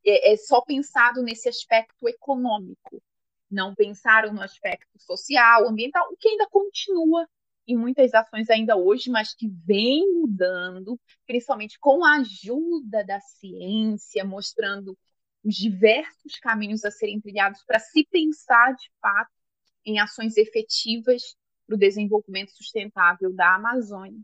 [0.03, 3.03] é, é só pensado nesse aspecto econômico.
[3.51, 7.29] Não pensaram no aspecto social, ambiental, o que ainda continua
[7.67, 14.25] em muitas ações ainda hoje, mas que vem mudando, principalmente com a ajuda da ciência,
[14.25, 14.97] mostrando
[15.43, 19.42] os diversos caminhos a serem trilhados para se pensar de fato
[19.85, 24.21] em ações efetivas para o desenvolvimento sustentável da Amazônia,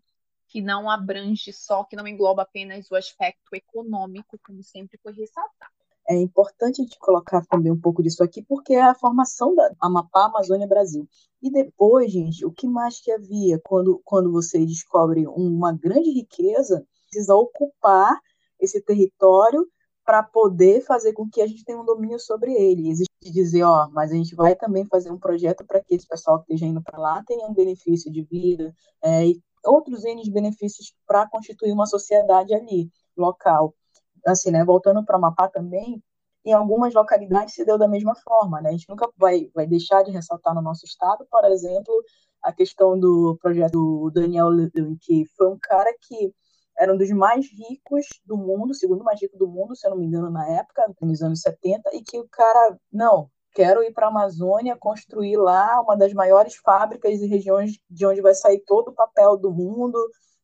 [0.48, 5.72] que não abrange só, que não engloba apenas o aspecto econômico, como sempre foi ressaltado.
[6.10, 10.26] É importante gente colocar também um pouco disso aqui, porque é a formação da Amapá,
[10.26, 11.08] Amazônia, Brasil.
[11.40, 16.84] E depois, gente, o que mais que havia quando, quando você descobre uma grande riqueza,
[17.08, 18.20] precisa ocupar
[18.60, 19.68] esse território
[20.10, 22.90] para poder fazer com que a gente tenha um domínio sobre ele.
[22.90, 26.40] Existe dizer, ó, mas a gente vai também fazer um projeto para que esse pessoal
[26.40, 30.96] que esteja indo para lá tenha um benefício de vida é, e outros N benefícios
[31.06, 33.76] para constituir uma sociedade ali, local
[34.26, 36.02] assim, né, voltando para Amapá também,
[36.44, 38.70] em algumas localidades se deu da mesma forma, né?
[38.70, 41.94] A gente nunca vai, vai deixar de ressaltar no nosso estado, por exemplo,
[42.42, 46.34] a questão do projeto do Daniel Lewin, que foi um cara que
[46.80, 49.98] era um dos mais ricos do mundo, segundo mais rico do mundo, se eu não
[49.98, 54.08] me engano, na época, nos anos 70, e que o cara, não, quero ir para
[54.08, 58.90] a Amazônia, construir lá uma das maiores fábricas e regiões de onde vai sair todo
[58.90, 60.00] o papel do mundo,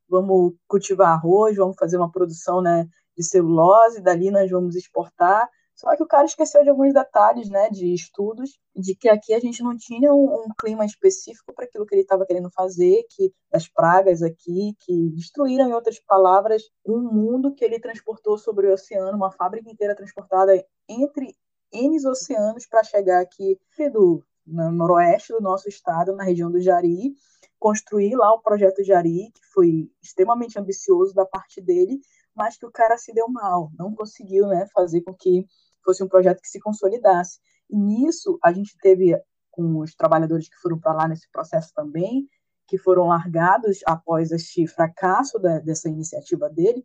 [0.10, 2.86] vamos cultivar arroz, vamos fazer uma produção né,
[3.18, 5.50] de celulose, dali nós vamos exportar.
[5.76, 9.40] Só que o cara esqueceu de alguns detalhes, né, de estudos, de que aqui a
[9.40, 13.34] gente não tinha um, um clima específico para aquilo que ele estava querendo fazer, que
[13.54, 18.74] as pragas aqui, que destruíram, em outras palavras, um mundo que ele transportou sobre o
[18.74, 20.54] oceano, uma fábrica inteira transportada
[20.88, 21.36] entre
[21.74, 23.60] N oceanos para chegar aqui
[23.92, 27.16] do no noroeste do nosso estado, na região do Jari,
[27.58, 32.00] construir lá o projeto Jari, que foi extremamente ambicioso da parte dele,
[32.36, 35.46] mas que o cara se deu mal, não conseguiu né, fazer com que
[35.86, 37.40] fosse um projeto que se consolidasse.
[37.70, 39.18] E nisso, a gente teve,
[39.52, 42.28] com os trabalhadores que foram para lá nesse processo também,
[42.68, 46.84] que foram largados após este fracasso da, dessa iniciativa dele,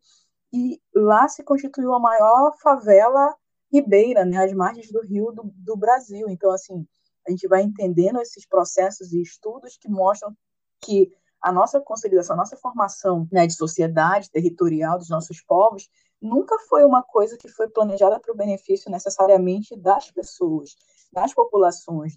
[0.52, 3.34] e lá se constituiu a maior favela
[3.72, 6.28] ribeira, né, às margens do rio do, do Brasil.
[6.28, 6.86] Então, assim,
[7.26, 10.36] a gente vai entendendo esses processos e estudos que mostram
[10.80, 15.88] que a nossa consolidação, a nossa formação né, de sociedade territorial dos nossos povos
[16.20, 20.76] nunca foi uma coisa que foi planejada para o benefício necessariamente das pessoas,
[21.12, 22.14] das populações,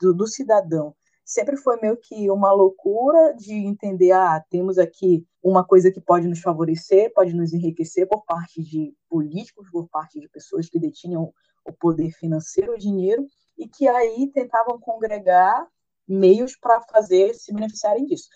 [0.00, 0.94] do, do cidadão.
[1.24, 6.28] Sempre foi meio que uma loucura de entender, ah, temos aqui uma coisa que pode
[6.28, 11.32] nos favorecer, pode nos enriquecer por parte de políticos, por parte de pessoas que detinham
[11.64, 15.66] o poder financeiro, o dinheiro, e que aí tentavam congregar
[16.06, 18.28] meios para fazer se beneficiarem disso.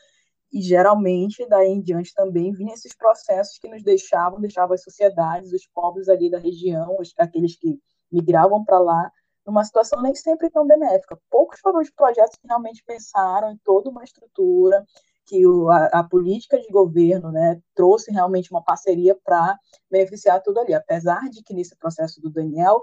[0.53, 5.53] E geralmente, daí em diante também, vinham esses processos que nos deixavam, deixavam as sociedades,
[5.53, 7.79] os povos ali da região, os, aqueles que
[8.11, 9.13] migravam para lá,
[9.47, 11.19] numa situação nem sempre tão benéfica.
[11.31, 14.85] Poucos foram os projetos que realmente pensaram em toda uma estrutura,
[15.27, 19.59] que o, a, a, política de governo né, trouxe realmente uma parceria para
[19.91, 20.73] beneficiar tudo ali.
[20.75, 22.83] Apesar de que nesse processo do Daniel,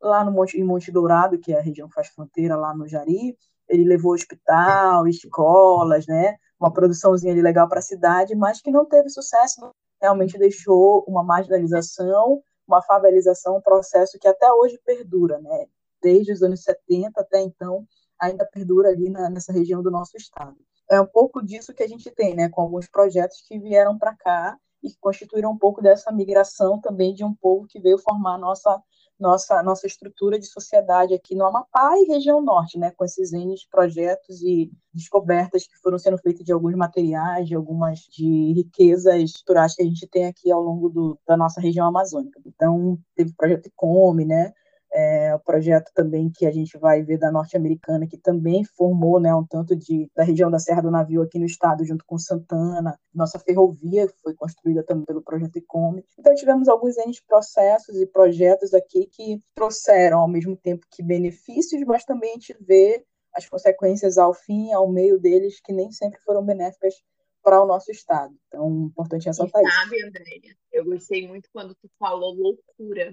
[0.00, 2.88] lá no Monte, em Monte Dourado, que é a região que faz fronteira lá no
[2.88, 3.36] Jari,
[3.68, 6.36] ele levou hospital, escolas, né?
[6.64, 12.42] Uma produçãozinha legal para a cidade, mas que não teve sucesso, realmente deixou uma marginalização,
[12.66, 15.66] uma favelização, um processo que até hoje perdura, né?
[16.00, 17.86] Desde os anos 70 até então,
[18.18, 20.56] ainda perdura ali na, nessa região do nosso estado.
[20.90, 22.48] É um pouco disso que a gente tem, né?
[22.48, 27.12] Com alguns projetos que vieram para cá e que constituíram um pouco dessa migração também
[27.12, 28.82] de um povo que veio formar a nossa
[29.18, 33.54] nossa, nossa estrutura de sociedade aqui no Amapá e região norte, né, com esses N
[33.70, 39.74] projetos e descobertas que foram sendo feitas de alguns materiais, de algumas de riquezas estruturais
[39.74, 42.40] que a gente tem aqui ao longo do, da nossa região amazônica.
[42.44, 44.52] Então, teve o projeto ICOME, né,
[44.94, 49.34] é, o projeto também que a gente vai ver da norte-americana, que também formou né,
[49.34, 52.96] um tanto de, da região da Serra do Navio aqui no estado, junto com Santana.
[53.12, 56.04] Nossa ferrovia foi construída também pelo projeto ICOME.
[56.16, 61.82] Então, tivemos alguns N processos e projetos aqui que trouxeram, ao mesmo tempo que benefícios,
[61.84, 63.04] mas também a gente vê
[63.34, 66.94] as consequências ao fim, ao meio deles, que nem sempre foram benéficas
[67.42, 68.32] para o nosso estado.
[68.46, 69.74] Então, importante ressaltar isso.
[69.74, 73.12] Sabe, Andréia, eu gostei muito quando tu falou loucura.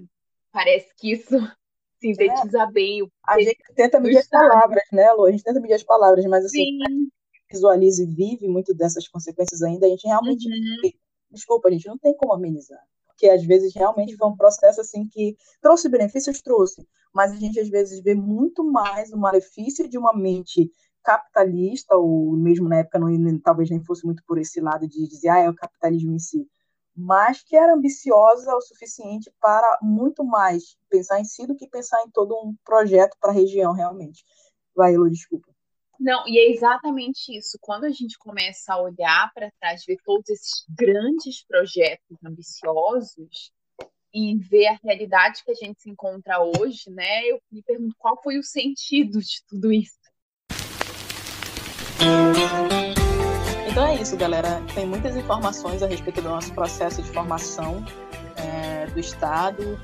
[0.52, 1.36] Parece que isso
[2.02, 2.72] sintetiza é.
[2.72, 5.24] bem o A gente tenta medir as palavras, né, Lu?
[5.24, 7.08] A gente tenta medir as palavras, mas assim, Sim.
[7.50, 10.48] visualiza e vive muito dessas consequências ainda, a gente realmente.
[10.48, 10.90] Uhum.
[11.30, 12.80] Desculpa, a gente não tem como amenizar.
[13.06, 17.58] Porque às vezes realmente foi um processo assim que trouxe benefícios, trouxe, mas a gente
[17.60, 20.70] às vezes vê muito mais o malefício de uma mente
[21.02, 25.28] capitalista, ou mesmo na época não, talvez nem fosse muito por esse lado de dizer,
[25.28, 26.46] ah, é o capitalismo em si,
[26.94, 32.02] mas que era ambiciosa o suficiente para muito mais pensar em si do que pensar
[32.04, 34.24] em todo um projeto para a região, realmente.
[34.74, 35.52] Vai, Elo, desculpa.
[35.98, 37.56] Não, e é exatamente isso.
[37.60, 43.52] Quando a gente começa a olhar para trás, ver todos esses grandes projetos ambiciosos
[44.12, 47.24] e ver a realidade que a gente se encontra hoje, né?
[47.24, 50.02] Eu me pergunto qual foi o sentido de tudo isso.
[53.72, 54.62] Então é isso, galera.
[54.74, 57.82] Tem muitas informações a respeito do nosso processo de formação
[58.36, 59.80] é, do Estado,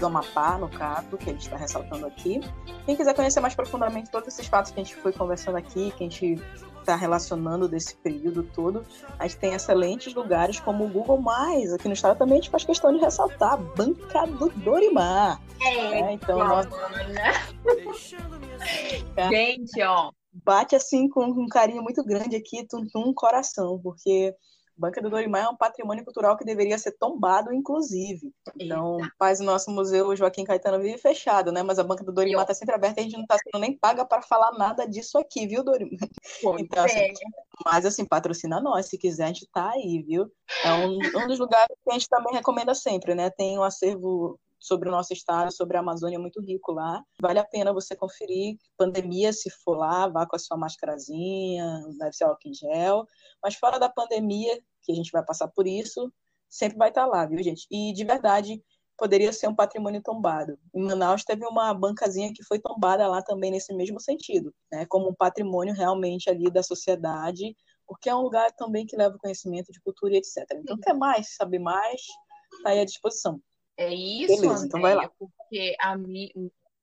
[0.00, 2.40] do Amapá, no caso, que a gente está ressaltando aqui.
[2.86, 6.04] Quem quiser conhecer mais profundamente todos esses fatos que a gente foi conversando aqui, que
[6.04, 6.42] a gente
[6.80, 8.82] está relacionando desse período todo,
[9.18, 12.50] a gente tem excelentes lugares como o Google Mais, aqui no estado também a gente
[12.50, 15.42] faz questão de ressaltar a Banca do Dorimar.
[15.60, 16.70] É, é então, nossa...
[17.08, 17.34] né?
[19.30, 20.10] Gente, ó,
[20.44, 24.34] bate assim com um carinho muito grande aqui, um coração, porque
[24.78, 28.30] Banca do Dorimar é um patrimônio cultural que deveria ser tombado, inclusive.
[28.60, 29.12] Então, Eita.
[29.18, 31.62] faz o nosso museu Joaquim Caetano vive fechado, né?
[31.62, 33.76] Mas a Banca do Dorimar está sempre aberta e a gente não está sendo nem
[33.76, 35.98] paga para falar nada disso aqui, viu, Dorimar?
[36.60, 37.12] então, assim,
[37.64, 40.30] mas assim, patrocina nós, se quiser, a gente tá aí, viu?
[40.62, 43.30] É um, um dos lugares que a gente também recomenda sempre, né?
[43.30, 47.02] Tem um acervo sobre o nosso estado, sobre a Amazônia muito rico lá.
[47.20, 48.56] Vale a pena você conferir.
[48.76, 53.06] Pandemia, se for lá, vá com a sua máscarazinha, deve ser álcool em gel.
[53.42, 56.12] Mas fora da pandemia, que a gente vai passar por isso,
[56.48, 57.66] sempre vai estar lá, viu, gente?
[57.70, 58.62] E de verdade,
[58.96, 60.58] poderia ser um patrimônio tombado.
[60.74, 64.86] Em Manaus teve uma bancazinha que foi tombada lá também nesse mesmo sentido, né?
[64.88, 67.54] Como um patrimônio realmente ali da sociedade,
[67.86, 70.44] porque é um lugar também que leva conhecimento de cultura e etc.
[70.54, 72.00] Então, quer mais, saber mais,
[72.56, 73.40] está aí à disposição.
[73.76, 75.10] É isso, Beleza, Andréia, então vai lá.
[75.18, 76.32] porque a, mi,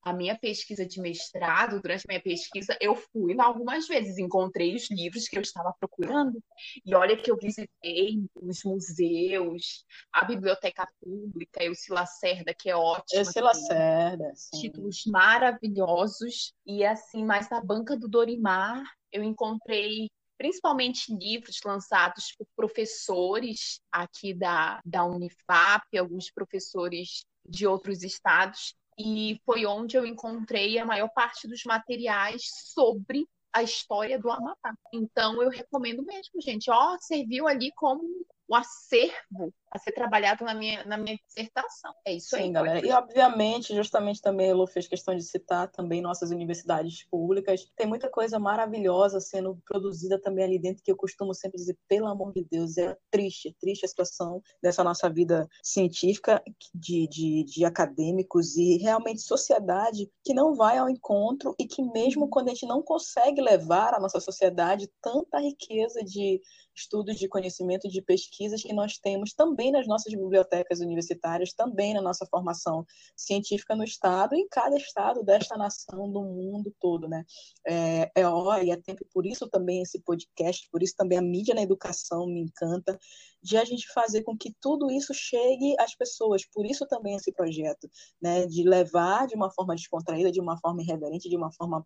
[0.04, 4.76] a minha pesquisa de mestrado, durante a minha pesquisa, eu fui lá algumas vezes, encontrei
[4.76, 6.44] os livros que eu estava procurando,
[6.86, 13.22] e olha que eu visitei os museus, a biblioteca pública, o Lacerda, que é ótimo.
[13.22, 14.62] Esse Lacerda, sim.
[14.62, 20.10] Títulos maravilhosos, e assim, mas na banca do Dorimar, eu encontrei
[20.44, 29.40] principalmente livros lançados por professores aqui da, da Unifap, alguns professores de outros estados, e
[29.46, 32.42] foi onde eu encontrei a maior parte dos materiais
[32.74, 34.76] sobre a história do Amapá.
[34.94, 36.70] Então eu recomendo mesmo, gente.
[36.70, 38.04] Ó, serviu ali como
[38.46, 41.92] o acervo a ser trabalhado na minha, na minha dissertação.
[42.06, 42.52] É isso Sim, aí.
[42.52, 42.86] galera.
[42.86, 47.66] E, obviamente, justamente também a Elo fez questão de citar também nossas universidades públicas.
[47.76, 52.08] Tem muita coisa maravilhosa sendo produzida também ali dentro, que eu costumo sempre dizer, pelo
[52.08, 56.44] amor de Deus, é triste, triste a situação dessa nossa vida científica,
[56.74, 62.30] de, de, de acadêmicos e realmente sociedade que não vai ao encontro e que mesmo
[62.30, 66.40] quando a gente não consegue levar à nossa sociedade tanta riqueza de
[66.76, 72.02] estudos, de conhecimento, de pesquisas que nós temos também nas nossas bibliotecas universitárias, também na
[72.02, 72.86] nossa formação
[73.16, 77.26] científica no Estado, em cada estado desta nação, do mundo todo, né?
[77.66, 81.22] É, é hora e é tempo, por isso também esse podcast, por isso também a
[81.22, 82.98] mídia na educação me encanta,
[83.42, 87.32] de a gente fazer com que tudo isso chegue às pessoas, por isso também esse
[87.32, 87.90] projeto,
[88.22, 88.46] né?
[88.46, 91.86] De levar de uma forma descontraída, de uma forma irreverente, de uma forma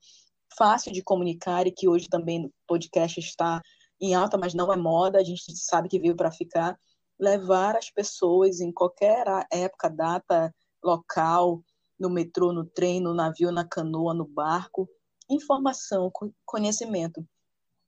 [0.55, 3.61] fácil de comunicar e que hoje também o podcast está
[3.99, 6.77] em alta, mas não é moda, a gente sabe que veio para ficar,
[7.19, 10.53] levar as pessoas em qualquer época, data,
[10.83, 11.63] local,
[11.99, 14.87] no metrô, no trem, no navio, na canoa, no barco,
[15.29, 16.11] informação,
[16.45, 17.25] conhecimento.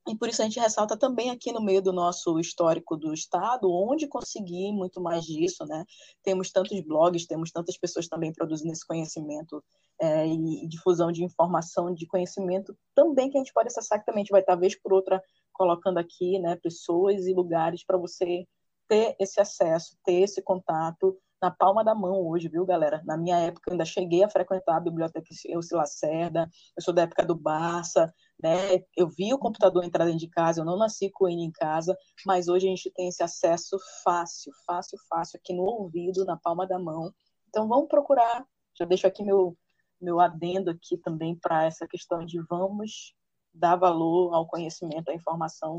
[0.07, 3.71] E por isso a gente ressalta também aqui no meio do nosso histórico do Estado,
[3.71, 5.85] onde conseguir muito mais disso, né?
[6.23, 9.63] Temos tantos blogs, temos tantas pessoas também produzindo esse conhecimento
[10.01, 14.21] é, e difusão de informação, de conhecimento também que a gente pode acessar, que também
[14.21, 15.21] a gente vai estar, vez por outra,
[15.53, 18.47] colocando aqui, né, pessoas e lugares para você
[18.89, 23.01] ter esse acesso, ter esse contato na palma da mão hoje, viu, galera?
[23.05, 27.03] Na minha época, eu ainda cheguei a frequentar a biblioteca Elci Lacerda, eu sou da
[27.03, 28.13] época do Barça,
[28.43, 28.83] né?
[28.97, 31.95] Eu vi o computador entrar dentro de casa, eu não nasci com ele em casa,
[32.25, 36.67] mas hoje a gente tem esse acesso fácil, fácil, fácil, aqui no ouvido, na palma
[36.67, 37.13] da mão.
[37.47, 38.45] Então, vamos procurar.
[38.77, 39.57] Já deixo aqui meu,
[40.01, 43.13] meu adendo aqui também para essa questão de vamos
[43.53, 45.77] dar valor ao conhecimento, à informação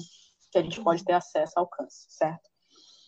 [0.50, 2.48] que a gente pode ter acesso alcance, certo?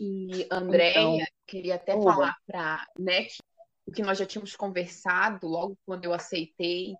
[0.05, 3.38] E, Andréia, então, queria até falar para né, que
[3.86, 6.96] o que nós já tínhamos conversado logo quando eu aceitei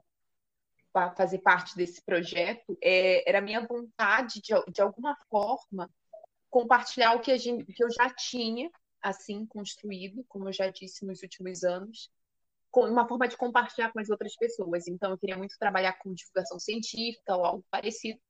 [1.17, 5.91] fazer parte desse projeto, é, era a minha vontade de, de alguma forma
[6.49, 11.05] compartilhar o que, a gente, que eu já tinha assim construído, como eu já disse
[11.05, 12.09] nos últimos anos,
[12.71, 14.87] com uma forma de compartilhar com as outras pessoas.
[14.87, 18.21] Então, eu queria muito trabalhar com divulgação científica ou algo parecido.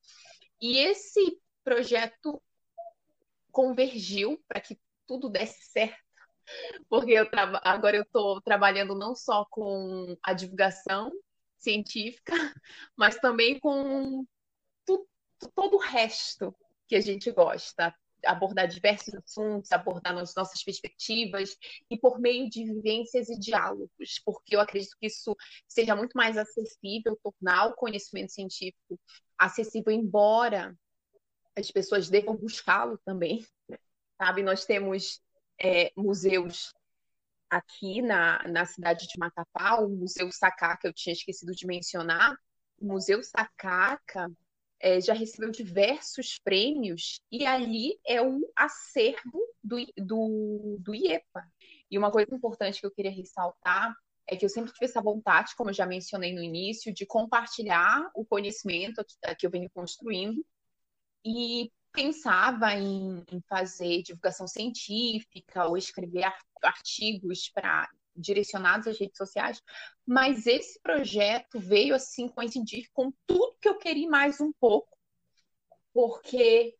[0.60, 2.40] E esse projeto
[3.53, 6.03] convergiu para que tudo desse certo,
[6.88, 7.28] porque eu
[7.62, 11.12] agora eu estou trabalhando não só com a divulgação
[11.59, 12.32] científica,
[12.96, 14.26] mas também com
[14.84, 15.07] tu,
[15.55, 16.55] todo o resto
[16.88, 17.94] que a gente gosta,
[18.24, 21.57] abordar diversos assuntos, abordar as nossas perspectivas
[21.90, 25.36] e por meio de vivências e diálogos, porque eu acredito que isso
[25.66, 28.98] seja muito mais acessível, tornar o conhecimento científico
[29.38, 30.76] acessível, embora
[31.57, 33.46] as pessoas devam buscá-lo também,
[34.16, 34.42] sabe?
[34.42, 35.20] Nós temos
[35.59, 36.72] é, museus
[37.50, 42.34] aqui na, na cidade de Macapá, o Museu Sacaca, eu tinha esquecido de mencionar,
[42.80, 44.30] o Museu Sacaca
[44.80, 51.46] é, já recebeu diversos prêmios e ali é o acervo do, do, do IEPA.
[51.90, 53.94] E uma coisa importante que eu queria ressaltar
[54.26, 58.11] é que eu sempre tive essa vontade, como eu já mencionei no início, de compartilhar
[58.14, 60.44] o conhecimento que, que eu venho construindo
[61.24, 66.24] e pensava em, em fazer divulgação científica ou escrever
[66.62, 69.62] artigos para direcionados às redes sociais,
[70.06, 74.96] mas esse projeto veio assim coincidir com tudo que eu queria mais um pouco,
[75.92, 76.76] porque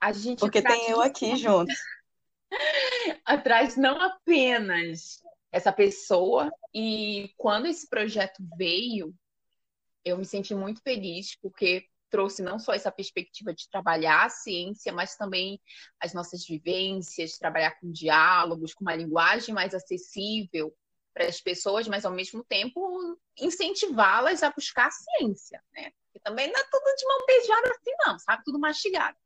[0.00, 1.72] a gente porque tem eu aqui junto.
[3.24, 9.14] Atrás não apenas essa pessoa e quando esse projeto veio
[10.04, 14.92] eu me senti muito feliz porque trouxe não só essa perspectiva de trabalhar a ciência,
[14.92, 15.58] mas também
[15.98, 20.72] as nossas vivências, trabalhar com diálogos, com uma linguagem mais acessível
[21.14, 25.90] para as pessoas, mas ao mesmo tempo incentivá-las a buscar a ciência, né?
[26.04, 28.42] Porque também não é tudo de mão beijada assim, não, sabe?
[28.44, 29.16] Tudo mastigado.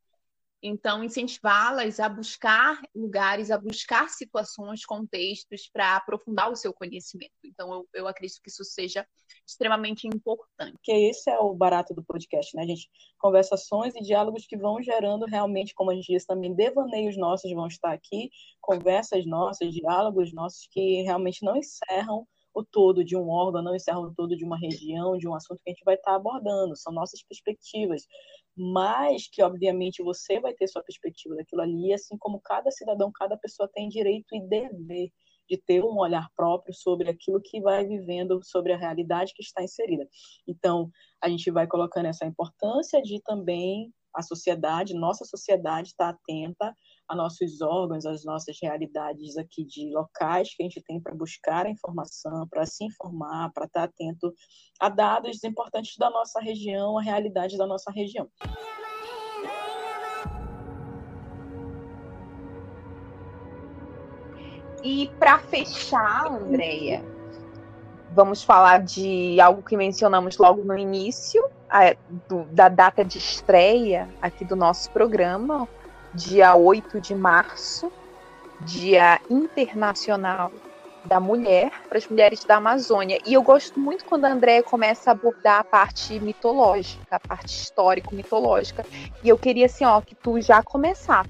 [0.63, 7.33] Então, incentivá-las a buscar lugares, a buscar situações, contextos para aprofundar o seu conhecimento.
[7.45, 9.07] Então, eu, eu acredito que isso seja
[9.47, 10.73] extremamente importante.
[10.73, 12.89] Porque esse é o barato do podcast, né, gente?
[13.19, 17.67] Conversações e diálogos que vão gerando realmente, como a gente disse também, devaneios nossos vão
[17.67, 18.31] estar aqui,
[18.61, 22.27] conversas nossas, diálogos nossos que realmente não encerram
[22.57, 25.61] o todo de um órgão, não encerram o todo de uma região, de um assunto
[25.63, 28.03] que a gente vai estar abordando, são nossas perspectivas
[28.57, 33.37] mas que obviamente você vai ter sua perspectiva daquilo ali, assim como cada cidadão, cada
[33.37, 35.11] pessoa tem direito e dever
[35.49, 39.63] de ter um olhar próprio sobre aquilo que vai vivendo, sobre a realidade que está
[39.63, 40.09] inserida.
[40.49, 40.91] Então,
[41.23, 46.75] a gente vai colocando essa importância de também a sociedade, nossa sociedade estar atenta
[47.07, 51.67] a nossos órgãos, às nossas realidades aqui de locais que a gente tem para buscar
[51.67, 54.35] a informação, para se informar, para estar atento
[54.81, 58.27] a dados importantes da nossa região, a realidade da nossa região.
[64.83, 67.05] E para fechar, Andreia,
[68.17, 71.95] vamos falar de algo que mencionamos logo no início, a,
[72.27, 75.69] do, da data de estreia aqui do nosso programa,
[76.15, 77.93] dia 8 de março,
[78.63, 80.51] Dia Internacional
[81.05, 83.21] da Mulher, para as mulheres da Amazônia.
[83.27, 87.55] E eu gosto muito quando a Andréia começa a abordar a parte mitológica, a parte
[87.55, 88.85] histórico-mitológica.
[89.23, 91.29] E eu queria, assim, ó, que tu já começasse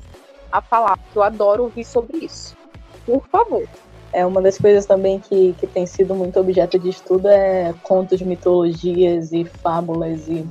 [0.53, 2.57] a falar, porque eu adoro ouvir sobre isso.
[3.05, 3.69] Por favor.
[4.17, 8.23] É uma das coisas também que, que tem sido muito objeto de estudo é contos,
[8.23, 10.43] mitologias e fábulas e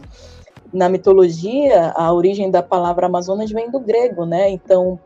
[0.72, 4.52] na mitologia, a origem da palavra Amazonas vem do grego, né?
[4.52, 5.00] Então,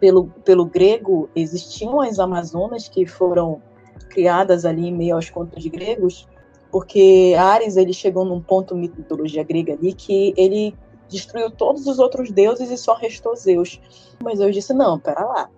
[0.00, 3.60] pelo, pelo grego, existiam as Amazonas que foram
[4.08, 6.26] criadas ali em meio aos contos gregos,
[6.72, 10.74] porque Ares ele chegou num ponto mitologia grega ali que ele
[11.10, 13.78] destruiu todos os outros deuses e só restou Zeus.
[14.24, 15.50] Mas eu disse não, pera lá,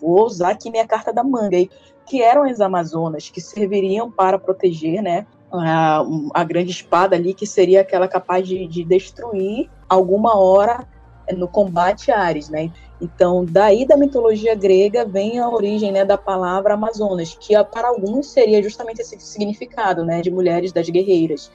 [0.00, 1.56] vou usar aqui minha carta da manga,
[2.06, 6.02] que eram as Amazonas que serviriam para proteger, né, a,
[6.34, 10.86] a grande espada ali, que seria aquela capaz de, de destruir alguma hora
[11.36, 12.70] no combate a Ares, né?
[13.00, 18.26] Então, daí da mitologia grega vem a origem né, da palavra Amazonas, que para alguns
[18.26, 21.50] seria justamente esse significado, né, de mulheres das guerreiras.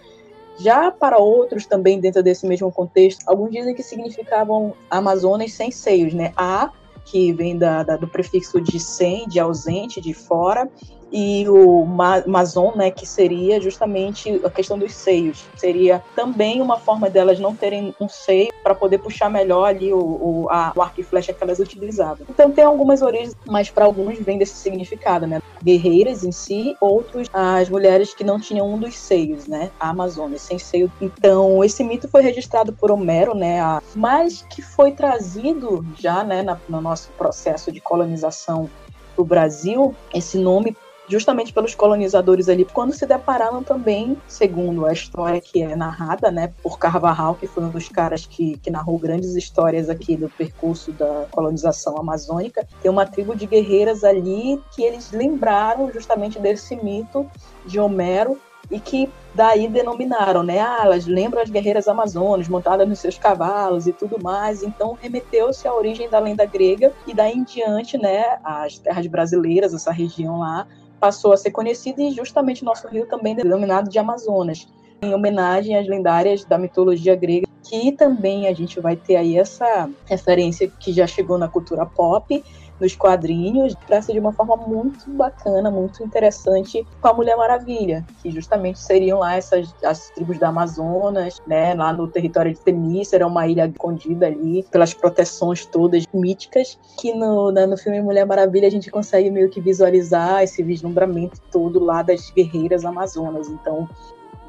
[0.59, 6.13] Já para outros, também dentro desse mesmo contexto, alguns dizem que significavam Amazonas sem seios,
[6.13, 6.31] né?
[6.37, 6.71] A,
[7.05, 10.69] que vem da, da, do prefixo de sem, de ausente, de fora,
[11.13, 11.85] e o
[12.25, 15.45] Mazon, né, que seria justamente a questão dos seios.
[15.55, 19.99] Seria também uma forma delas não terem um seio para poder puxar melhor ali o,
[19.99, 22.25] o, a, o arco e flecha que elas utilizavam.
[22.27, 25.39] Então tem algumas origens, mas para alguns vem desse significado, né?
[25.63, 29.71] guerreiras em si, outros as mulheres que não tinham um dos seios, né?
[29.79, 30.91] A Amazônia, sem seio.
[30.99, 33.59] Então, esse mito foi registrado por Homero, né?
[33.95, 38.69] Mas que foi trazido já, né, no nosso processo de colonização
[39.15, 40.75] do Brasil, esse nome
[41.07, 46.53] justamente pelos colonizadores ali, quando se depararam também, segundo a história que é narrada, né,
[46.61, 50.91] por Carvajal, que foi um dos caras que, que narrou grandes histórias aqui do percurso
[50.91, 57.29] da colonização amazônica, tem uma tribo de guerreiras ali que eles lembraram justamente desse mito
[57.65, 58.39] de Homero
[58.71, 60.59] e que daí denominaram, né?
[60.59, 64.63] Ah, elas lembram as guerreiras amazonas montadas nos seus cavalos e tudo mais.
[64.63, 68.39] Então remeteu-se à origem da lenda grega e daí em diante, né?
[68.43, 70.67] As terras brasileiras, essa região lá,
[71.03, 74.69] passou a ser conhecida e justamente nosso rio também denominado de Amazonas,
[75.01, 79.89] em homenagem às lendárias da mitologia grega, que também a gente vai ter aí essa
[80.05, 82.41] referência que já chegou na cultura pop
[82.83, 88.29] nos quadrinhos, traça de uma forma muito bacana, muito interessante com a Mulher Maravilha, que
[88.29, 93.27] justamente seriam lá essas as tribos da Amazonas, né, lá no território de Temícera, era
[93.27, 98.67] uma ilha escondida ali pelas proteções todas míticas, que no, né, no filme Mulher Maravilha
[98.67, 103.47] a gente consegue meio que visualizar esse vislumbramento todo lá das guerreiras amazonas.
[103.47, 103.87] Então,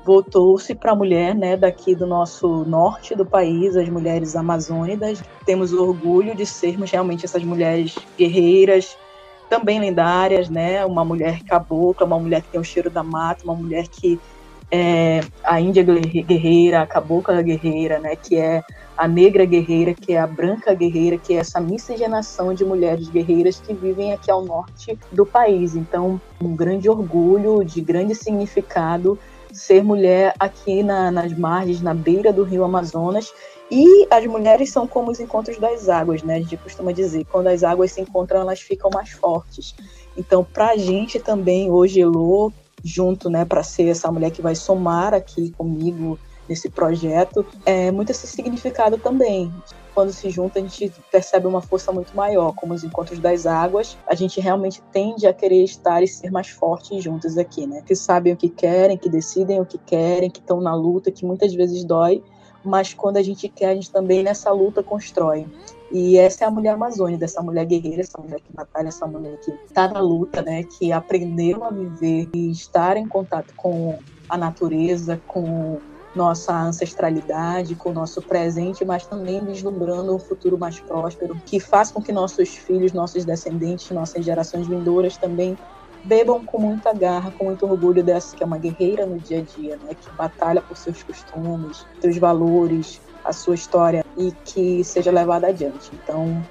[0.05, 5.22] voltou-se para a mulher, né, daqui do nosso norte do país, as mulheres amazônidas.
[5.46, 8.96] Temos o orgulho de sermos realmente essas mulheres guerreiras,
[9.48, 10.84] também lendárias, né?
[10.84, 14.18] Uma mulher cabocla, uma mulher que tem o cheiro da mata, uma mulher que
[14.70, 18.16] é a índia guerreira, a cabocla guerreira, né?
[18.16, 18.62] Que é
[18.96, 23.61] a negra guerreira, que é a branca guerreira, que é essa miscigenação de mulheres guerreiras
[23.61, 25.74] que vivem aqui ao norte do país.
[25.74, 29.18] Então, um grande orgulho, de grande significado
[29.55, 33.32] ser mulher aqui na, nas margens, na beira do rio Amazonas.
[33.70, 36.36] E as mulheres são como os encontros das águas, né?
[36.36, 39.74] A gente costuma dizer, quando as águas se encontram, elas ficam mais fortes.
[40.16, 42.52] Então, para a gente também, hoje, Elô,
[42.84, 48.11] junto, né, para ser essa mulher que vai somar aqui comigo nesse projeto, é muito
[48.11, 49.50] esse significado também
[49.95, 53.97] quando se junta, a gente percebe uma força muito maior, como os encontros das águas.
[54.07, 57.82] A gente realmente tende a querer estar e ser mais fortes juntos aqui, né?
[57.86, 61.24] Que sabem o que querem, que decidem o que querem, que estão na luta, que
[61.24, 62.22] muitas vezes dói,
[62.64, 65.47] mas quando a gente quer, a gente também nessa luta constrói.
[65.92, 69.38] E essa é a mulher amazônica, dessa mulher guerreira, essa mulher que batalha, essa mulher
[69.38, 70.64] que está na luta, né?
[70.64, 75.78] Que aprendeu a viver e estar em contato com a natureza, com
[76.14, 81.90] nossa ancestralidade, com o nosso presente, mas também vislumbrando um futuro mais próspero, que faz
[81.90, 85.56] com que nossos filhos, nossos descendentes, nossas gerações vindouras também
[86.04, 89.42] bebam com muita garra, com muito orgulho dessa que é uma guerreira no dia a
[89.42, 89.94] dia, né?
[89.94, 95.90] que batalha por seus costumes, seus valores, a sua história e que seja levada adiante.
[95.94, 96.44] Então,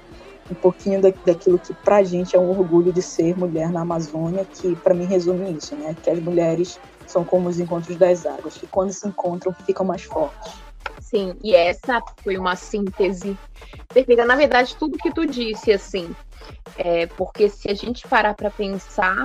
[0.50, 4.44] um pouquinho daquilo que para a gente é um orgulho de ser mulher na Amazônia,
[4.44, 5.96] que para mim resume isso, né?
[6.02, 10.02] Que as mulheres são como os encontros das águas, que quando se encontram ficam mais
[10.02, 10.52] fortes.
[11.00, 13.36] Sim, e essa foi uma síntese
[13.92, 14.24] perfeita.
[14.24, 16.08] Na verdade, tudo que tu disse, assim,
[16.76, 19.24] é, porque se a gente parar para pensar,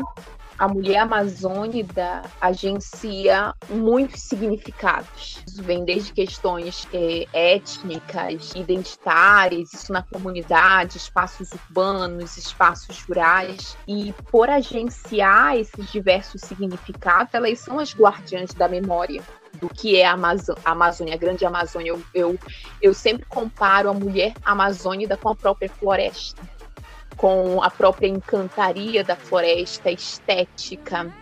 [0.60, 5.42] a mulher amazônida agencia muitos significados.
[5.48, 13.78] Isso vem desde questões é, étnicas, identitárias, isso na comunidade, espaços urbanos, espaços rurais.
[13.88, 19.24] E por agenciar esses diversos significados, elas são as guardiãs da memória
[19.62, 20.18] do que é a,
[20.66, 21.92] Amazônia, a grande Amazônia.
[21.92, 22.40] Eu, eu,
[22.82, 26.59] eu sempre comparo a mulher amazônida com a própria floresta
[27.20, 31.14] com a própria encantaria da floresta, a estética,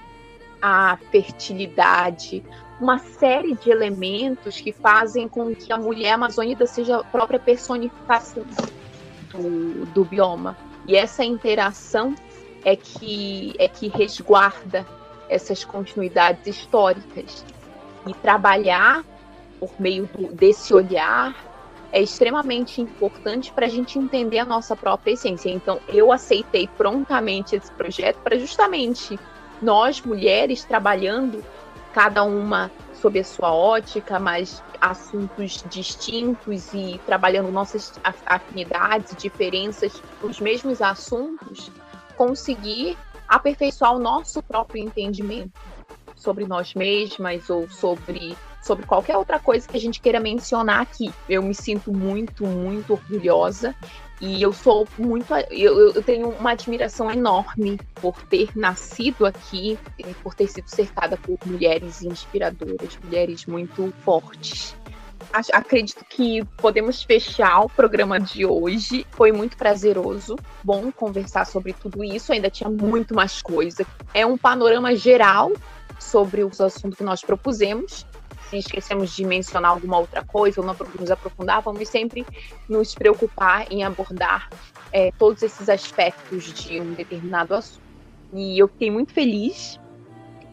[0.62, 2.43] a fertilidade,
[2.80, 8.45] uma série de elementos que fazem com que a mulher amazônica seja a própria personificação
[9.32, 10.56] do, do bioma.
[10.88, 12.14] E essa interação
[12.64, 14.86] é que, é que resguarda
[15.28, 17.43] essas continuidades históricas.
[18.06, 19.04] E trabalhar
[19.60, 21.36] por meio do, desse olhar
[21.98, 25.50] é extremamente importante para a gente entender a nossa própria essência.
[25.50, 29.20] Então, eu aceitei prontamente esse projeto para justamente
[29.60, 31.43] nós, mulheres, trabalhando
[31.95, 37.91] cada uma sob a sua ótica, mas assuntos distintos e trabalhando nossas
[38.28, 41.72] afinidades, diferenças, os mesmos assuntos,
[42.16, 42.95] conseguir
[43.28, 45.60] aperfeiçoar o nosso próprio entendimento
[46.16, 48.38] sobre nós mesmas ou sobre
[48.68, 51.11] sobre qualquer outra coisa que a gente queira mencionar aqui.
[51.30, 53.74] Eu me sinto muito, muito orgulhosa
[54.20, 55.34] e eu sou muito.
[55.49, 59.80] Eu, eu tenho uma admiração enorme por ter nascido aqui
[60.22, 64.76] por ter sido cercada por mulheres inspiradoras, mulheres muito fortes.
[65.53, 69.05] acredito que podemos fechar o programa de hoje.
[69.11, 72.34] Foi muito prazeroso, bom conversar sobre tudo isso.
[72.34, 73.86] Ainda tinha muito mais coisa.
[74.13, 75.51] É um panorama geral
[75.99, 78.05] sobre os assuntos que nós propusemos.
[78.50, 82.26] Se esquecemos de mencionar alguma outra coisa ou não nos aprofundar, vamos sempre
[82.68, 84.50] nos preocupar em abordar
[84.91, 87.86] é, todos esses aspectos de um determinado assunto.
[88.34, 89.80] E eu fiquei muito feliz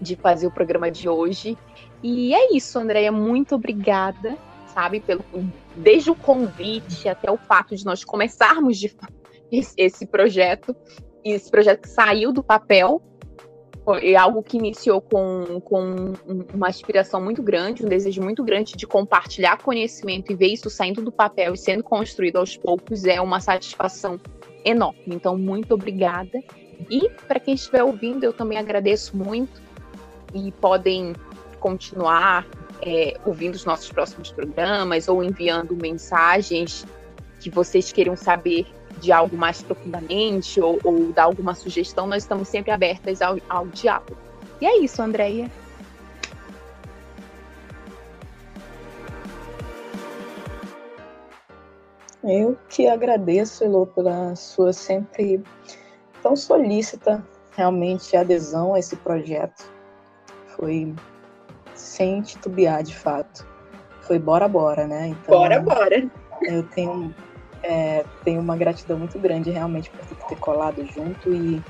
[0.00, 1.56] de fazer o programa de hoje.
[2.02, 3.10] E é isso, Andréia.
[3.12, 4.36] Muito obrigada
[4.74, 5.00] sabe?
[5.00, 5.24] Pelo,
[5.76, 8.94] desde o convite até o fato de nós começarmos de,
[9.50, 10.74] esse projeto,
[11.24, 13.00] esse projeto que saiu do papel,
[13.84, 16.14] foi algo que iniciou com, com
[16.54, 21.02] uma aspiração muito grande, um desejo muito grande de compartilhar conhecimento e ver isso saindo
[21.02, 24.18] do papel e sendo construído aos poucos é uma satisfação
[24.64, 25.02] enorme.
[25.06, 26.42] Então, muito obrigada.
[26.90, 29.62] E para quem estiver ouvindo, eu também agradeço muito
[30.32, 31.12] e podem
[31.60, 32.46] continuar
[32.80, 36.86] é, ouvindo os nossos próximos programas ou enviando mensagens
[37.38, 38.66] que vocês queiram saber
[39.00, 43.66] de algo mais profundamente ou, ou dar alguma sugestão, nós estamos sempre abertas ao, ao
[43.66, 44.16] diálogo.
[44.60, 45.50] E é isso, Andréia.
[52.22, 55.42] Eu que agradeço, Elô, pela sua sempre
[56.22, 57.22] tão solícita
[57.54, 59.70] realmente adesão a esse projeto.
[60.56, 60.94] Foi
[61.74, 63.46] sem titubear de fato.
[64.00, 65.08] Foi bora, bora, né?
[65.08, 66.10] Então, bora, bora.
[66.42, 67.14] Eu tenho,
[67.64, 71.62] é, tenho uma gratidão muito grande realmente por ter colado junto e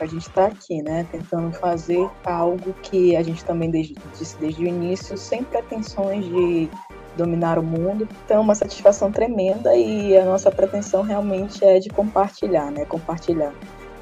[0.00, 1.06] a gente estar tá aqui, né?
[1.10, 6.68] Tentando fazer algo que a gente também desde, disse desde o início, sem pretensões de
[7.16, 8.06] dominar o mundo.
[8.24, 12.84] Então, uma satisfação tremenda e a nossa pretensão realmente é de compartilhar, né?
[12.84, 13.52] Compartilhar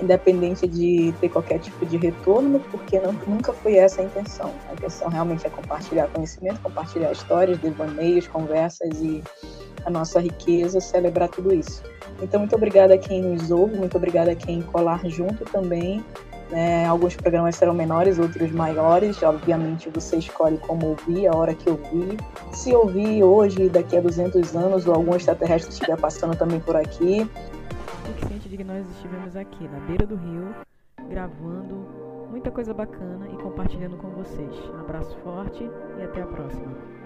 [0.01, 4.53] independente de ter qualquer tipo de retorno, porque não, nunca foi essa a intenção.
[4.68, 9.22] A intenção realmente é compartilhar conhecimento, compartilhar histórias, devaneios, conversas e
[9.84, 11.82] a nossa riqueza, celebrar tudo isso.
[12.22, 16.03] Então, muito obrigada a quem nos ouve, muito obrigada a quem colar junto também.
[16.51, 16.86] Né?
[16.86, 19.22] Alguns programas serão menores, outros maiores.
[19.22, 22.16] Obviamente, você escolhe como ouvir, a hora que ouvir.
[22.53, 27.28] Se ouvir hoje, daqui a 200 anos, ou algum extraterrestre estiver passando também por aqui,
[28.57, 30.55] que nós estivemos aqui na beira do rio,
[31.09, 31.75] gravando
[32.31, 34.55] muita coisa bacana e compartilhando com vocês.
[34.71, 37.04] Um abraço forte e até a próxima.